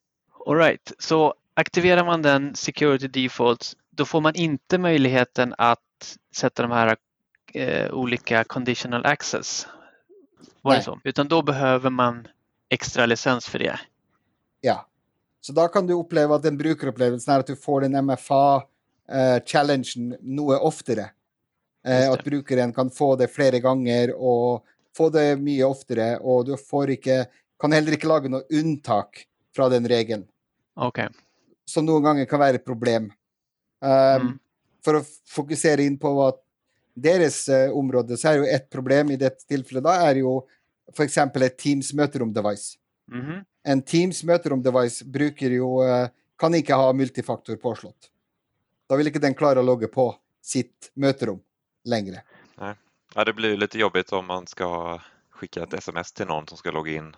[0.45, 0.91] All right.
[0.99, 6.97] så aktiverar man den Security Defaults då får man inte möjligheten att sätta de här
[7.55, 9.67] uh, olika Conditional Access.
[10.61, 10.99] Var det så?
[11.03, 12.27] Utan då behöver man
[12.69, 13.79] extra licens för det.
[14.61, 14.87] Ja,
[15.41, 20.19] så då kan du uppleva att den brukarupplevelsen är att du får den MFA-challengen uh,
[20.21, 21.09] något oftare.
[21.87, 24.65] Eh, att brukaren kan få det flera gånger och
[24.97, 27.27] få det mycket oftare och du får inte,
[27.59, 29.05] kan heller inte laga något undantag
[29.55, 30.25] från den regeln.
[30.75, 31.09] Okay.
[31.65, 33.03] Som någon gånger kan vara ett problem.
[33.03, 34.39] Um, mm.
[34.85, 36.33] För att fokusera in på vad
[36.93, 40.41] deras uh, område så är ju ett problem i det tillfället är ju
[40.95, 42.77] för exempel ett Teams möterum-device.
[43.11, 43.43] Mm.
[43.63, 48.09] En Teams möterum-device brukar ju, uh, kan inte ha multifaktor påslått.
[48.89, 50.15] Då vill inte den klara att logga på.
[50.43, 51.39] sitt møterom
[51.83, 52.21] längre.
[52.57, 52.75] Nej.
[53.15, 56.71] Ja, det blir lite jobbigt om man ska skicka ett sms till någon som ska
[56.71, 57.15] logga in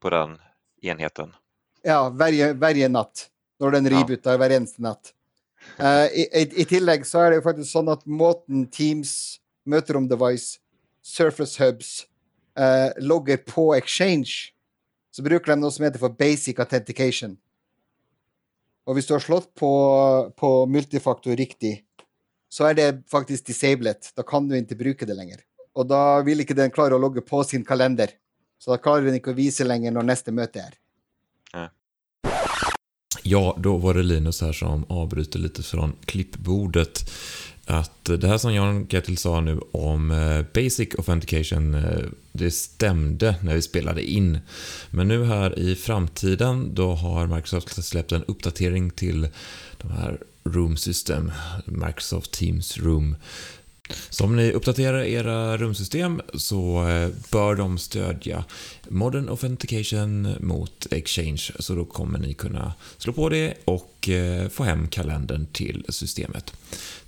[0.00, 0.38] på den
[0.82, 1.34] enheten.
[1.82, 3.30] Ja, varje, varje natt.
[3.60, 4.00] Når den Ja.
[4.00, 5.12] rebooter hver eneste natt.
[5.78, 10.58] Eh, i, i, I tillegg så er det jo faktisk sånn at måten Teams møterom-device,
[11.02, 12.06] Surface Hubs,
[12.58, 14.52] eh, logger på Exchange,
[15.10, 17.38] så bruker de noe som heter for basic authentication.
[18.86, 19.70] Og hvis du har slått på,
[20.36, 21.85] på multifaktor riktig,
[22.56, 24.12] så er det faktisk disabled.
[24.16, 25.42] Da kan du ikke bruke det lenger.
[25.76, 28.14] Og da vil ikke den klare å logge på sin kalender.
[28.56, 30.78] Så da klarer den ikke å vise lenger når neste møte er.
[33.22, 37.10] Ja, då var det Linus här som avbryter lite från klippbordet.
[37.66, 43.34] Att det här som Jan Gertil sa nu om eh, Basic Authentication, eh, det stämde
[43.42, 44.38] när vi spelade in.
[44.90, 49.28] Men nu här i framtiden, då har Microsoft släppt en uppdatering till
[49.78, 50.18] de här
[50.54, 51.32] Room System,
[51.64, 53.16] Microsoft Teams Room.
[54.10, 58.44] Så om ni uppdaterar era rumsystem så eh, bör de stödja
[58.88, 61.42] Modern Authentication mot Exchange.
[61.58, 66.52] Så då kommer ni kunna slå på det och eh, få hem kalendern till systemet.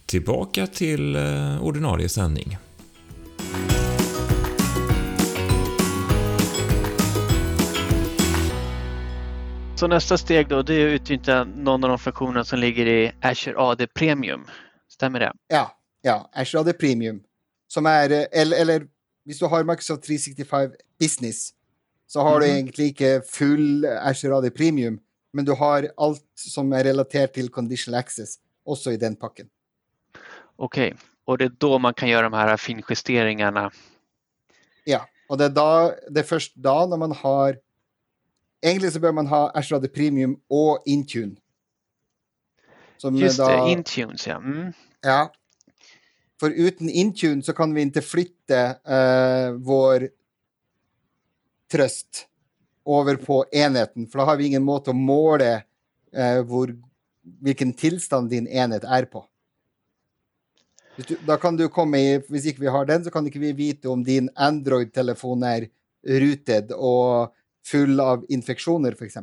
[0.07, 2.59] Tillbaka till eh, ordinarie sändning.
[9.79, 13.13] Så nästa steg då, det är att utnyttja någon av de funktioner som ligger i
[13.23, 14.47] Azure AD Premium.
[14.89, 15.33] Stämmer det?
[15.49, 16.31] Ja, ja.
[16.33, 17.21] Azure AD Premium.
[17.69, 18.87] Som er eh, Eller, eller
[19.27, 21.51] hvis du har Microsoft 365 Business,
[22.07, 22.55] så har du Mhm.
[22.55, 24.99] egentlig ikke full Azure AD Premium,
[25.33, 29.47] men du har alt som er relatert til Conditional Access, også i den pakken.
[30.57, 33.71] Okej, och det är då man kan göra de här finjusteringarna.
[34.87, 35.01] Ja.
[35.31, 37.55] Og det er, da, det er først da, når man har
[38.65, 41.37] Egentlig så bør man ha AD Premium og Intune.
[42.99, 44.39] Som Just da, det, Intunes ja.
[44.39, 44.73] Mm.
[45.07, 45.29] Ja.
[46.41, 50.09] For uten Intune så kan vi ikke flytte eh, vår
[51.71, 52.25] trøst
[52.89, 56.73] over på enheten, for da har vi ingen måte å måle eh, hvor,
[57.45, 59.27] hvilken tilstand din enhet er på.
[60.97, 63.53] Du, da kan du komme i, hvis ikke vi har den, så kan ikke vi
[63.55, 65.69] vite om din Android-telefon er
[66.03, 67.35] ruted og
[67.71, 69.17] full av infeksjoner, f.eks.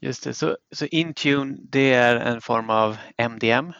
[0.00, 2.96] Just det, så, så Intune det är en form av
[3.30, 3.72] MDM.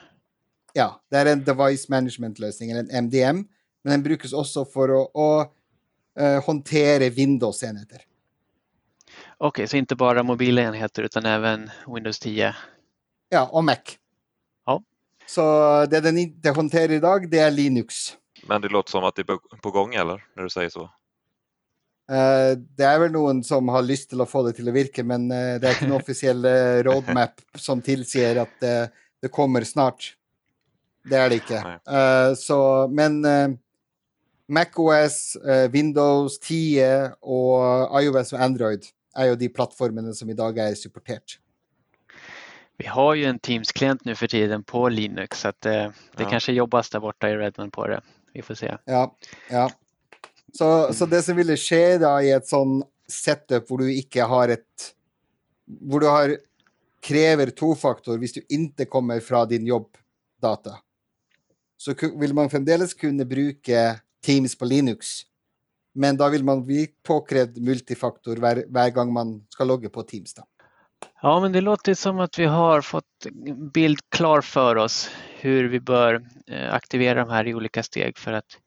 [0.73, 3.44] Ja, det er en device management-løsning, eller en MDM,
[3.85, 5.29] men den brukes også for å, å
[6.21, 8.05] eh, håndtere Windows-enheter.
[9.38, 12.53] Okej, så inte bara mobila enheter utan även Windows 10.
[13.31, 13.99] Ja, og Mac.
[14.66, 14.83] Ja.
[15.27, 15.42] Så
[15.87, 18.16] det den ikke håndterer i dag, det er Linux.
[18.49, 20.25] Men det låter som att det är på gång eller?
[20.37, 20.90] När du säger så.
[22.09, 25.05] Eh, det er vel noen som har lyst til å få det til å virke,
[25.05, 28.87] men eh, det er ikke en offisiell eh, roadmap som tilsier at eh,
[29.23, 30.14] det kommer snart.
[31.09, 31.61] Det er det ikke.
[32.37, 32.57] Så,
[32.92, 33.49] men uh,
[34.53, 38.85] MacOS, uh, Windows 10 og iOS og Android
[39.16, 41.38] er jo de plattformene som i dag er supportert.
[42.79, 46.31] Vi har ju en Teams-klient nu för tiden på Linux så att eh, det Ja.
[46.31, 48.01] kanske jobbas där borta i Redmond på det.
[48.33, 48.77] Vi får se.
[48.85, 49.16] Ja.
[49.51, 49.71] ja.
[50.54, 54.52] Så, så det som ville skje da i et sånn setup hvor du ikke har
[54.52, 54.92] et
[55.68, 56.32] Hvor du har
[57.04, 60.78] krever tofaktor hvis du ikke kommer fra din jobbdata,
[61.76, 65.22] så vill vil man fremdeles kunne bruke Teams på Linux.
[65.94, 70.34] Men da vil man bli påkrevd multifaktor hver, hver gang man skal logge på Teams.
[70.34, 70.42] da.
[71.22, 73.26] Ja, men det låter som att vi har fått
[73.74, 78.32] bild klar för oss hur vi bör eh, aktivera de här i olika steg för
[78.32, 78.58] att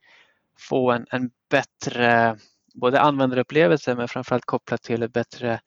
[0.70, 2.38] få en, en bättre
[2.74, 5.60] både användarupplevelse men framförallt kopplat till bättre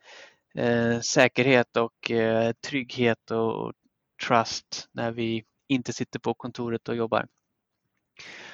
[0.54, 3.72] eh, säkerhet och eh, trygghet och
[4.28, 7.26] trust när vi inte sitter på kontoret och jobbar.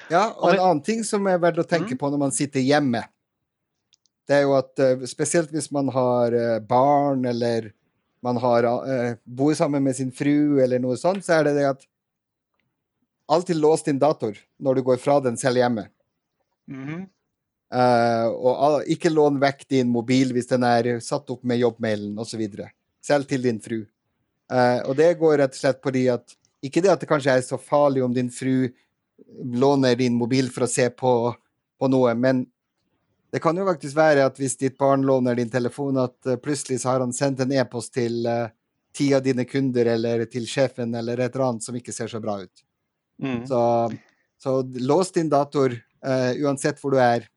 [0.09, 1.97] Ja, Om og en vi- annen ting som er verdt å tenke Mm.
[1.97, 3.03] på når man sitter hjemme,
[4.27, 7.71] det er jo at eh, spesielt hvis man har eh, barn eller
[8.23, 11.65] man har, eh, bor sammen med sin fru eller noe sånt, så er det det
[11.69, 11.85] at
[13.27, 15.87] alltid lås din dator når du går fra den selv hjemme.
[16.69, 17.07] Mhm.
[17.71, 22.43] Eh, og ikke lån vekk din mobil hvis den er satt opp med jobbmailen osv.
[23.01, 23.79] Selv til din fru.
[24.51, 27.33] Eh, og det går rett og slett på de at Ikke det at det kanskje
[27.33, 28.69] er så farlig om din fru
[29.41, 31.33] låner din mobil for å se på,
[31.79, 32.43] på noe, men
[33.31, 36.81] det kan jo faktisk være at hvis ditt barn låner din telefon, at eh, plutselig
[36.83, 38.51] så har han sendt en e-post til eh,
[38.93, 42.21] ti av dine kunder eller til sjefen eller et eller annet som ikke ser så
[42.21, 42.63] bra ut.
[43.23, 43.45] Mm.
[43.47, 43.61] Så,
[44.43, 47.27] så lås din dator eh, uansett hvor du er,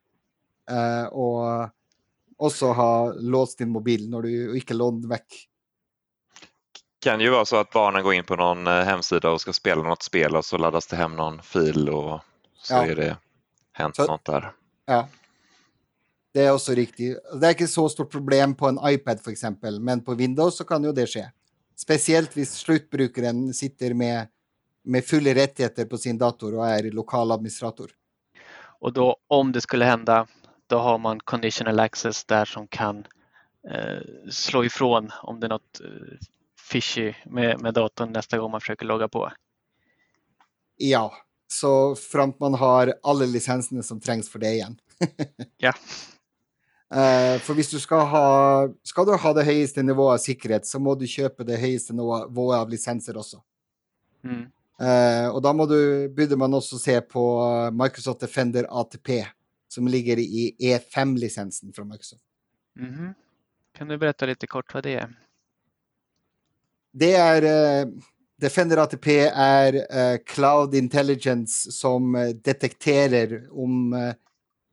[0.71, 1.71] eh, og
[2.39, 5.49] også ha låst din mobil når du og ikke lån den vekk.
[7.01, 9.83] kan ju vara så att barnen går in på någon eh, hemsida och ska spela
[9.83, 12.21] något spel och så laddas det hem någon fil och
[12.63, 12.87] så Ja.
[12.87, 13.17] är det
[13.73, 14.53] hänt Så- något där.
[14.87, 15.09] Ja.
[16.33, 17.19] Det är också riktigt.
[17.41, 20.65] Det är inte så stort problem på en iPad för exempel, men på Windows så
[20.65, 21.31] kan ju det ske.
[21.77, 24.27] Speciellt om slutbrukaren sitter med,
[24.85, 27.91] med fulla rättigheter på sin dator och är lokal administrator.
[28.85, 30.27] Och då om det skulle hända,
[30.67, 33.07] då har man conditional access där som kan
[33.71, 36.27] eh, slå ifrån om det är något eh,
[36.71, 39.33] fishy med, med datorn nästa gång man försöker logga på.
[40.77, 41.15] Ja,
[41.47, 44.81] så fram till man har alla licenserna som trängs för det igen.
[45.57, 45.73] Ja.
[46.95, 50.79] Eh, för hvis du ska ha, ska du ha det högsta nivået av säkerhet så
[50.79, 53.43] må du köpa det högsta nivået av licenser också.
[54.25, 54.51] Mm.
[54.81, 59.27] Eh, och då må du, borde man också se på Microsoft Defender ATP
[59.69, 62.25] som ligger i E5-licensen från Microsoft.
[62.77, 63.15] Mhm.
[63.73, 65.19] Kan du berätta lite kort vad det är?
[66.93, 67.43] Det är
[67.83, 67.89] eh,
[68.37, 74.15] Defender ATP är eh, Cloud Intelligence som eh, detekterar om eh,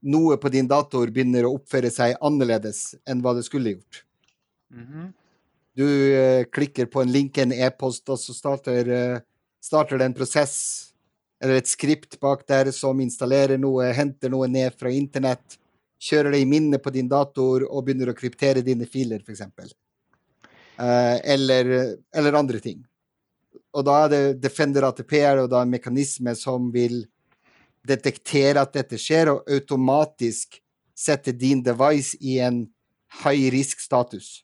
[0.01, 4.03] något på din dator börjar att uppföra sig annorledes än vad det skulle gjort.
[4.69, 5.13] Mhm.
[5.73, 9.21] Du eh, klickar på en länk i en e-post och så startar,
[9.61, 10.87] startar det en process
[11.43, 15.57] eller ett skript bak där som installerar något, hämtar något ner från internet,
[15.99, 19.69] kör det i minne på din dator och börjar att kryptera dina filer för exempel.
[20.79, 22.85] Eh, eller, eller andra ting.
[23.71, 27.07] Och då är det Defender ATP och då en mekanism som vill
[27.83, 30.57] detektera att detta sker och automatiskt
[30.97, 32.67] sätta din device i en
[33.23, 34.43] high risk status.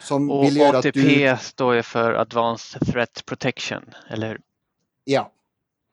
[0.00, 1.36] Som Och vill ATP du...
[1.40, 4.40] står ju för Advanced Threat Protection, eller hur?
[5.04, 5.32] Ja,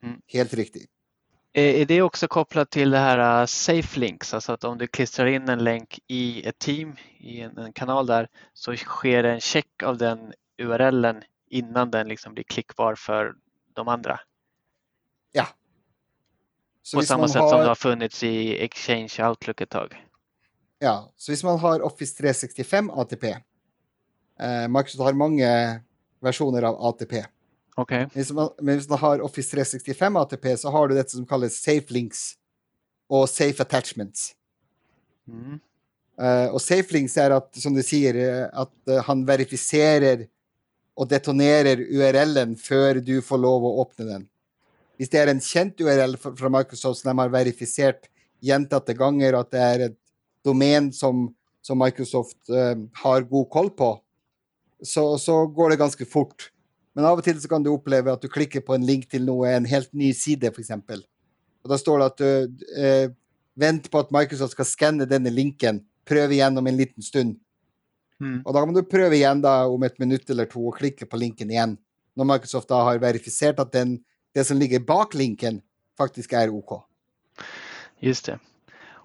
[0.04, 0.22] Mm.
[0.28, 0.90] helt riktigt.
[1.54, 5.26] Är det också kopplat till det här uh, safe links, alltså att om du klistrar
[5.26, 9.84] in en länk i ett team, i en, en kanal där, så sker en check
[9.84, 13.34] av den URLen innan den liksom blir klickbar för
[13.76, 14.20] de andra.
[15.32, 15.48] Ja.
[16.84, 20.06] Så På samma sätt som det har, har funnits i Exchange Outlook ett tag.
[20.80, 23.38] ja, så hvis man har Office 365 ATP,
[24.40, 25.80] eh, Microsoft har många
[26.20, 27.26] versioner av ATP.
[27.76, 28.08] Okej.
[28.62, 32.34] Men hvis man har Office 365 ATP så har du detta som kallas safe links
[33.08, 34.36] och safe attachments.
[35.28, 35.60] Mm.
[36.22, 40.26] Eh, och safe links är att, som du säger, eh, eh, han verificerar
[40.94, 44.28] och detonerar URLen för du får lov att öppna den.
[44.98, 48.02] Hvis det är en känd URL fr- från Microsoft som de har verifierat
[48.40, 49.98] gjentatte gånger att det är ett
[50.44, 54.02] domän som, som Microsoft eh, har god koll på,
[54.84, 56.52] så, så går det ganska fort.
[56.94, 59.26] Men av och till så kan du uppleva att du klickar på en länk till
[59.26, 61.04] något, en helt ny sida för exempel.
[61.64, 62.44] Och då står det att du
[62.78, 63.12] eh,
[63.56, 67.40] vänt på att Microsoft ska scanna den länken, pröva igen om en liten stund.
[68.22, 68.42] Mm.
[68.42, 71.18] Och då kan du pröva igen då om ett minut eller två och klicka på
[71.18, 71.78] länken igen.
[72.14, 74.00] När Microsoft då har verifierat att den,
[74.34, 75.62] det som ligger bak länken
[75.98, 76.84] faktiskt är OK.
[78.00, 78.40] Just det.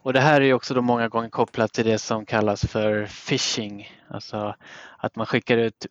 [0.02, 3.90] Och det här är också då många gånger kopplat till det som kallas för phishing.
[4.08, 4.54] Alltså
[4.98, 5.86] att man skickar ut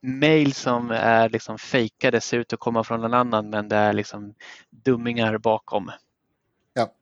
[0.00, 3.92] mail som är liksom fejkade, ser ut att komma från någon annan men det är
[3.92, 4.34] liksom
[4.70, 5.90] dummingar bakom.
[6.74, 6.92] Ja.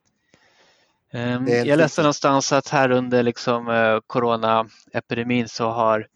[1.12, 6.07] Ehm, Jag läste någonstans att här under liksom eh, coronaepidemin så har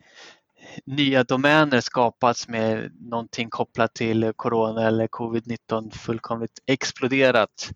[0.84, 7.70] nya domäner skapats med någonting kopplat till corona eller covid-19 fullkomligt exploderat.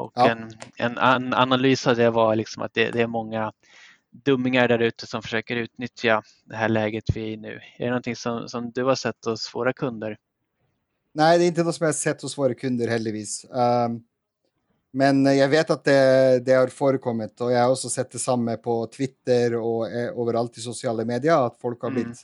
[0.00, 0.28] Och Ja.
[0.30, 3.52] en, en an analys av det var liksom att det, det är många
[4.10, 7.60] dummingar där ute som försöker utnyttja det här läget vi är i nu.
[7.78, 10.16] Är det någonting som, som du har sett hos våra kunder?
[11.12, 13.44] Nej, det är inte något som jag har sett hos våra kunder heldigvis.
[13.50, 14.04] Um,
[14.92, 18.86] men jag vet att det, det har förekommit och jag har också sett detsamma på
[18.86, 22.02] Twitter och eh, överallt i sociala medier att folk har Mm.
[22.02, 22.18] blivit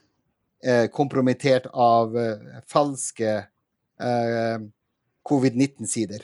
[0.65, 3.37] eh, komprometterat av eh, falska
[4.01, 4.59] eh,
[5.23, 6.21] covid-19-sidor.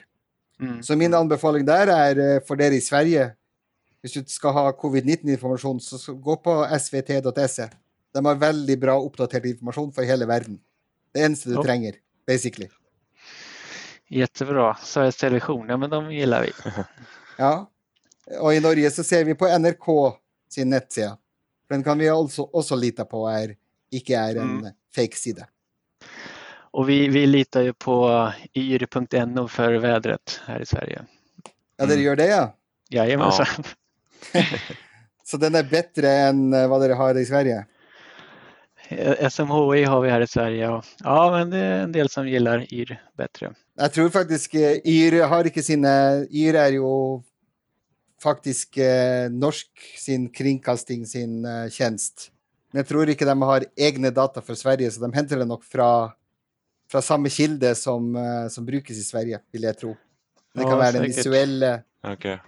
[0.62, 0.82] Mm.
[0.82, 5.80] Så min anbefaling där är eh, för er i Sverige, om du ska ha covid-19-information
[5.80, 7.68] så så gå på svt.se.
[8.14, 10.58] De har väldigt bra uppdaterad information för hela världen.
[11.12, 11.94] Det enda du tränger,
[12.26, 12.68] basically.
[14.08, 14.76] Jättebra.
[14.82, 16.52] Sveriges Television, ja men de gillar vi.
[17.38, 17.70] Ja.
[18.40, 20.16] Och i Norge så ser vi på NRK
[20.48, 21.18] sin nettsida.
[21.68, 23.56] Den kan vi också, också lita på är
[23.90, 24.72] icke är en Mm.
[24.94, 25.46] fake-sida.
[26.72, 31.02] Och vi, vi litar ju på yr.no för vädret här i Sverige.
[31.76, 32.04] Ja, det Mm.
[32.04, 32.56] gör det ja.
[32.90, 33.46] Jajamensan.
[35.24, 37.66] Så den är bättre än eh, vad det har i Sverige.
[39.30, 42.74] SMHI har vi här i Sverige och ja, men det är en del som gillar
[42.74, 43.52] yr bättre.
[43.76, 46.24] Jag tror faktiskt eh, Yr har inte sina...
[46.30, 46.82] Yr är ju
[48.22, 49.68] faktiskt eh, norsk
[49.98, 52.30] sin kringkasting, sin eh, tjänst.
[52.72, 55.64] Men jeg tror ikke de har egne data for Sverige, så de henter det nok
[55.64, 56.12] fra,
[56.92, 59.94] fra samme kilde som, eh, som brukes i Sverige, vil jeg tro.
[60.54, 61.16] Det Ja, kan være den säkert.
[61.26, 62.38] visuelle, Okej.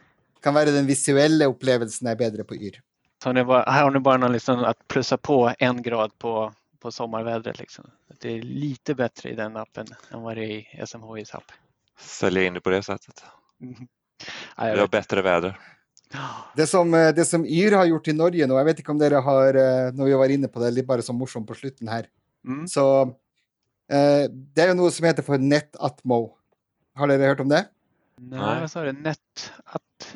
[0.43, 2.81] kan være den visuelle opplevelsen er bedre på Yr.
[3.23, 6.13] Så har ni bara, här har ni bara någon liksom att plussa på en grad
[6.19, 7.59] på, på sommarvädret.
[7.59, 7.85] Liksom.
[8.11, 11.53] Att Det är lite bättre i den appen än vad det är i SMHIs app.
[11.99, 13.23] Sälja in det på det sättet.
[13.61, 13.89] Mhm.
[14.57, 15.59] Ja, jag Vi har bättre väder.
[16.57, 18.99] Det som, eh, det som Yr har gjort i Norge nå, jeg vet ikke om
[18.99, 21.89] dere har eh, Når vi var inne på det, litt bare som morsomt på slutten
[21.89, 22.07] her.
[22.47, 22.69] Mm.
[22.69, 23.15] Så
[23.91, 26.21] eh, det er jo noe som heter for NetAtmo.
[26.97, 27.65] Har dere hørt om det?
[28.21, 28.93] Nej, vad sa du?
[28.93, 30.15] Net att...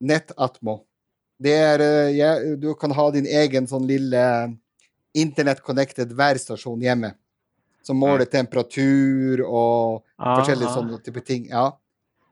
[0.00, 0.80] NetAtmo.
[1.38, 4.22] Det er eh, ja, Du kan ha din egen sånn lille
[5.16, 7.14] internett-connected værstasjon hjemme.
[7.82, 10.74] Som måler temperatur og forskjellige Aha.
[10.76, 11.46] sånne type ting.
[11.48, 11.70] Ja.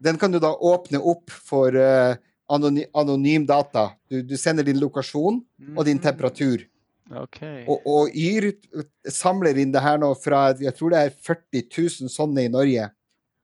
[0.05, 2.17] Den kan du da åpne opp for eh,
[2.53, 3.89] anony anonym data.
[4.11, 5.41] Du, du sender din lokasjon
[5.77, 6.03] og din Mhm.
[6.05, 6.67] temperatur.
[7.17, 7.65] Okej.
[7.69, 8.51] Og, og Yr
[9.09, 11.63] samler inn det her nå fra jeg tror det er 40
[12.05, 12.91] 000 sånne i Norge.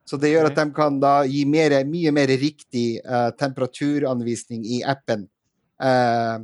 [0.05, 4.83] Så det gjør at de kan da gi mer, mye mer riktig eh, temperaturanvisning i
[4.85, 5.29] appen
[5.81, 6.43] eh,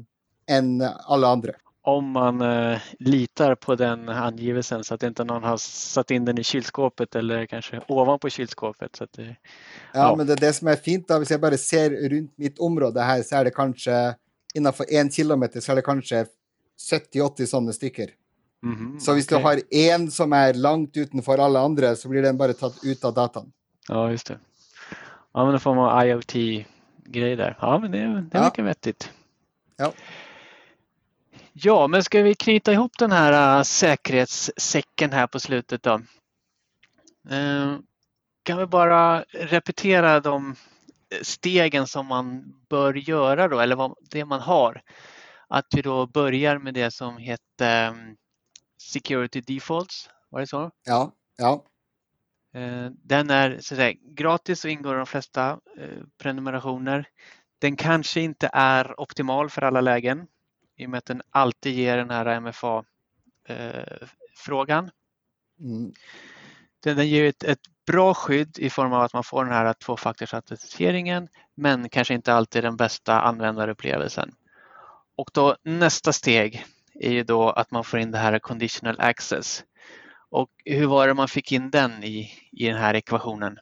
[0.48, 1.52] enn alle andre.
[1.82, 6.38] Om man eh, litar på den angivelsen så att inte någon har satt in den
[6.38, 8.96] i kylskåpet eller kanske ovanpå kylskåpet.
[8.96, 9.36] Så att det,
[9.92, 10.16] Ja, Ja.
[10.16, 13.22] men det, det som er fint, da, hvis jeg bare ser rundt mitt område her,
[13.22, 14.14] så er det kanskje
[14.54, 16.26] innenfor én kilometer så er det kanskje
[16.80, 18.10] 70-80 sånne stykker.
[18.62, 19.44] Mhm, Så hvis du okej.
[19.44, 23.14] har én som er langt utenfor alle andre, så blir den bare tatt ut av
[23.14, 23.52] dataen.
[23.88, 24.38] Ja, just det.
[25.32, 27.56] Ja, men då får man IoT-grej där.
[27.60, 28.40] Ja, men det, det Ja.
[28.42, 29.10] verkar vettigt.
[29.76, 29.92] Ja.
[31.52, 36.00] Ja, men ska vi knyta ihop den här äh, säkerhetssäcken här på slutet då?
[37.30, 37.76] Eh,
[38.42, 40.54] kan vi bara repetera de
[41.22, 44.82] stegen som man bör göra då, eller vad, det man har.
[45.52, 48.16] Att vi då börjar med det som heter um,
[48.80, 50.70] Security Defaults, var det så?
[50.84, 51.64] Ja, ja.
[52.54, 57.08] Eh, Den är så att säga, gratis och ingår i de flesta eh, prenumerationer.
[57.58, 60.26] Den kanske inte är optimal för alla lägen
[60.76, 63.70] i och med att den alltid ger den här MFA-frågan.
[65.60, 65.92] Mm.
[66.82, 69.72] Den, den ger ett, ett bra skydd i form av att man får den här
[69.72, 74.34] tvåfaktorsautentiseringen men kanske inte alltid den bästa användarupplevelsen.
[75.20, 76.64] Och då nästa steg
[76.94, 79.64] är ju då att man får in det här conditional access.
[80.30, 83.58] Och hur var det man fick in den i, i den här ekvationen?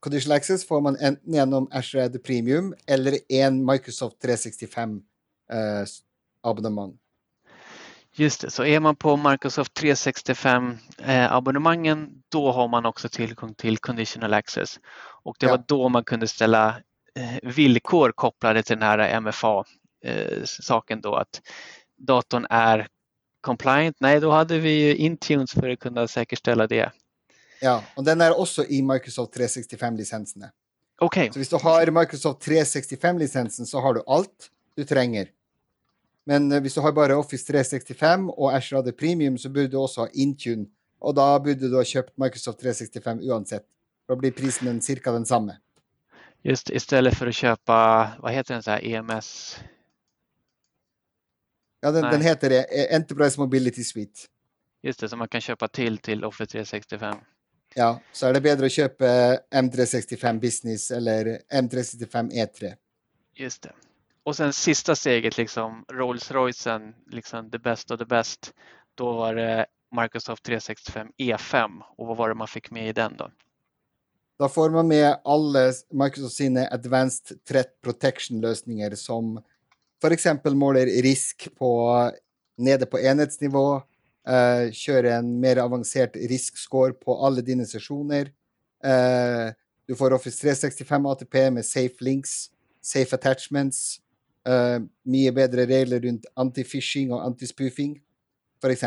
[0.00, 5.00] Conditional access får man enten gjennom Azure Premium eller en Microsoft 365
[5.52, 5.86] eh,
[6.40, 6.98] abonnemang.
[8.12, 13.54] Just det, så är man på Microsoft 365 eh, abonnemangen då har man också tillgång
[13.54, 14.80] till conditional access.
[15.22, 15.52] Och det Ja.
[15.52, 16.68] var då man kunde ställa
[17.14, 18.98] eh, villkor kopplade till den här
[20.04, 21.40] MFA-saken då att
[21.96, 22.88] datorn är
[23.40, 23.96] compliant.
[24.00, 26.92] Nej, då hade vi ju Intunes för att kunna säkerställa det.
[27.60, 30.50] Ja, og den er også i Microsoft 365-lisensene.
[31.00, 35.26] Okej, Så hvis du har Microsoft 365-lisensen, så har du alt du trenger.
[36.26, 39.78] Men eh, hvis du har bare Office 365 og Azure AD Premium, så burde du
[39.78, 40.66] også ha Intune.
[41.00, 43.66] Og da burde du ha kjøpt Microsoft 365 uansett.
[44.08, 45.58] Da blir prisen cirka den samme.
[46.42, 49.58] just istället för att köpa, vad heter den så här EMS?
[51.80, 54.20] Ja, den, den heter det, eh, Enterprise Mobility Suite.
[54.82, 57.16] Just det, som man kan köpa till till Office 365.
[57.74, 59.08] Ja, så er det bedre å kjøpe
[59.54, 62.72] M365 Business eller M365 E3.
[63.34, 63.72] Just det.
[64.22, 68.52] Och sen sista steget, liksom Rolls-Roycen, liksom the best of the best.
[68.94, 69.66] Då var det
[70.02, 73.30] Microsoft 365 E5 och vad var det man fick med i den då?
[74.38, 79.42] Da får man med alle Microsoft sine Advanced Threat Protection-løsninger, som
[80.02, 80.26] f.eks.
[80.54, 81.70] måler risk på,
[82.58, 83.66] nede på enhetsnivå,
[84.28, 88.32] eh, uh, kjører en mer avansert risk-score på alle dine sesjoner.
[88.84, 89.46] Uh, eh,
[89.88, 92.50] du får Office 365 ATP med safe links,
[92.84, 94.08] safe attachments, eh,
[94.48, 94.80] Uh,
[95.10, 97.98] mye bedre regler rundt anti-phishing og anti-spoofing,
[98.62, 98.84] f.eks.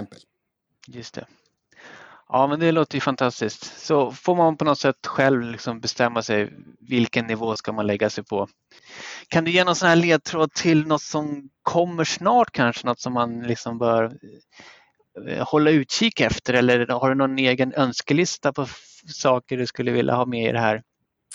[0.90, 1.28] Just det.
[2.34, 3.80] Ja, men det låter ju fantastiskt.
[3.80, 8.10] Så får man på något sätt själv liksom bestämma sig vilken nivå ska man lägga
[8.10, 8.48] sig på.
[9.28, 12.88] Kan du ge någon sån här ledtråd till något som kommer snart kanske?
[12.88, 14.18] Något som man liksom bör
[15.28, 18.68] eh, hålla utkik efter eller har du någon egen önskelista på
[19.08, 20.84] saker du skulle vilja ha med i det här?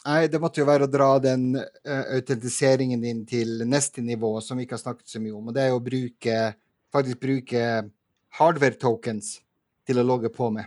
[0.06, 4.56] Nej, det måste ju vara att dra den uh, autentiseringen in till nästa nivå, som
[4.56, 5.46] vi ikke har snackat så mycket om.
[5.46, 6.54] och det är att bruka,
[6.92, 7.84] faktiskt bruka
[8.30, 9.40] hardware tokens
[9.86, 10.64] till att logga på med.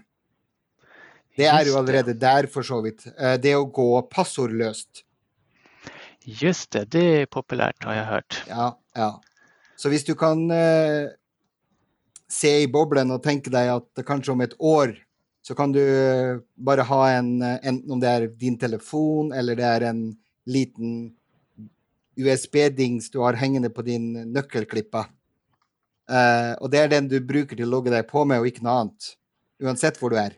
[1.40, 3.06] Det er Just jo allerede der, for så vidt.
[3.16, 5.06] Eh, det å gå passordløst.
[6.28, 8.44] Just det, det är populärt har jag hört.
[8.48, 9.22] Ja, ja.
[9.76, 11.08] Så hvis du kan eh,
[12.28, 14.98] se i boblen og tenke deg at kanskje om et år
[15.42, 19.56] så kan du eh, bare ha en eh, Enten om det er din telefon, eller
[19.58, 20.04] det er en
[20.46, 21.14] liten
[22.20, 25.08] USB-dings du har hengende på din nøkkelklipper.
[26.10, 28.66] Eh, og det er den du bruker til å logge deg på med, og ikke
[28.68, 29.14] noe annet.
[29.64, 30.36] Uansett hvor du er.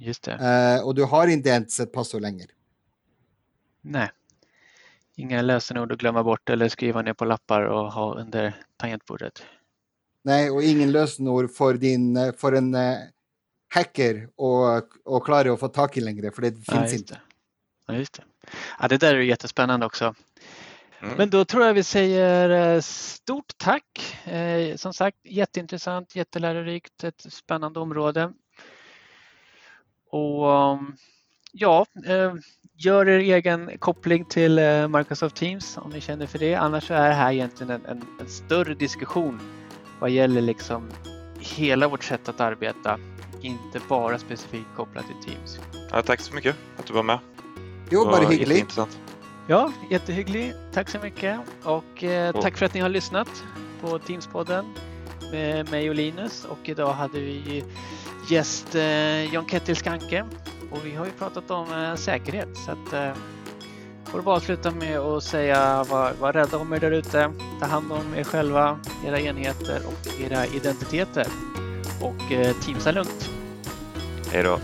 [0.00, 0.32] Just det.
[0.32, 2.46] Eh, og du har inte ens ett passord längre.
[3.82, 4.08] Nej.
[5.16, 9.42] Inga lösenord att glömma bort eller skriva ner på lappar och ha under tangentbordet.
[10.22, 12.98] Nej, och ingen lösenord för, din, eh, för en eh,
[13.74, 17.14] hacker och, och klara att få tag i längre, för det Ja, finns just inte.
[17.14, 17.20] det.
[17.92, 18.22] Ja, just det.
[18.80, 20.14] Ja, det där är jättespännande också.
[21.02, 21.14] Mm.
[21.16, 24.16] Men då tror jag vi säger eh, stort tack.
[24.24, 28.32] Eh, Som sagt, jätteintressant, jättelärorikt, ett spännande område.
[30.10, 30.96] Och um,
[31.52, 32.34] ja, eh,
[32.76, 36.54] gör er egen koppling till eh, Microsoft Teams om ni känner för det.
[36.54, 39.40] Annars så är det här egentligen en, en, en större diskussion
[40.00, 40.90] vad gäller liksom
[41.38, 42.98] hela vårt sätt att arbeta.
[43.40, 45.60] Inte bara specifikt kopplat till Teams.
[45.90, 47.18] Ja, tack så mycket att du var med.
[47.90, 48.78] Jo, var bara hyggligt.
[49.48, 50.52] Ja, jättehygglig.
[50.72, 51.40] Tack så mycket.
[51.62, 53.44] Och eh, tack för att ni har lyssnat
[53.80, 54.64] på Teamspodden
[55.32, 56.44] med mig och Linus.
[56.44, 57.64] Och idag hade vi
[58.28, 60.24] gäst eh, John Kettil Skanke.
[60.70, 62.48] Och vi har ju pratat om eh, säkerhet.
[62.66, 63.12] Så att, eh,
[64.04, 67.32] får du bara avsluta med att säga var, var rädda om er där ute.
[67.60, 71.26] Ta hand om er själva, era enheter och era identiteter.
[72.00, 73.30] Och eh, teamsa lugnt.
[74.32, 74.58] Hej då.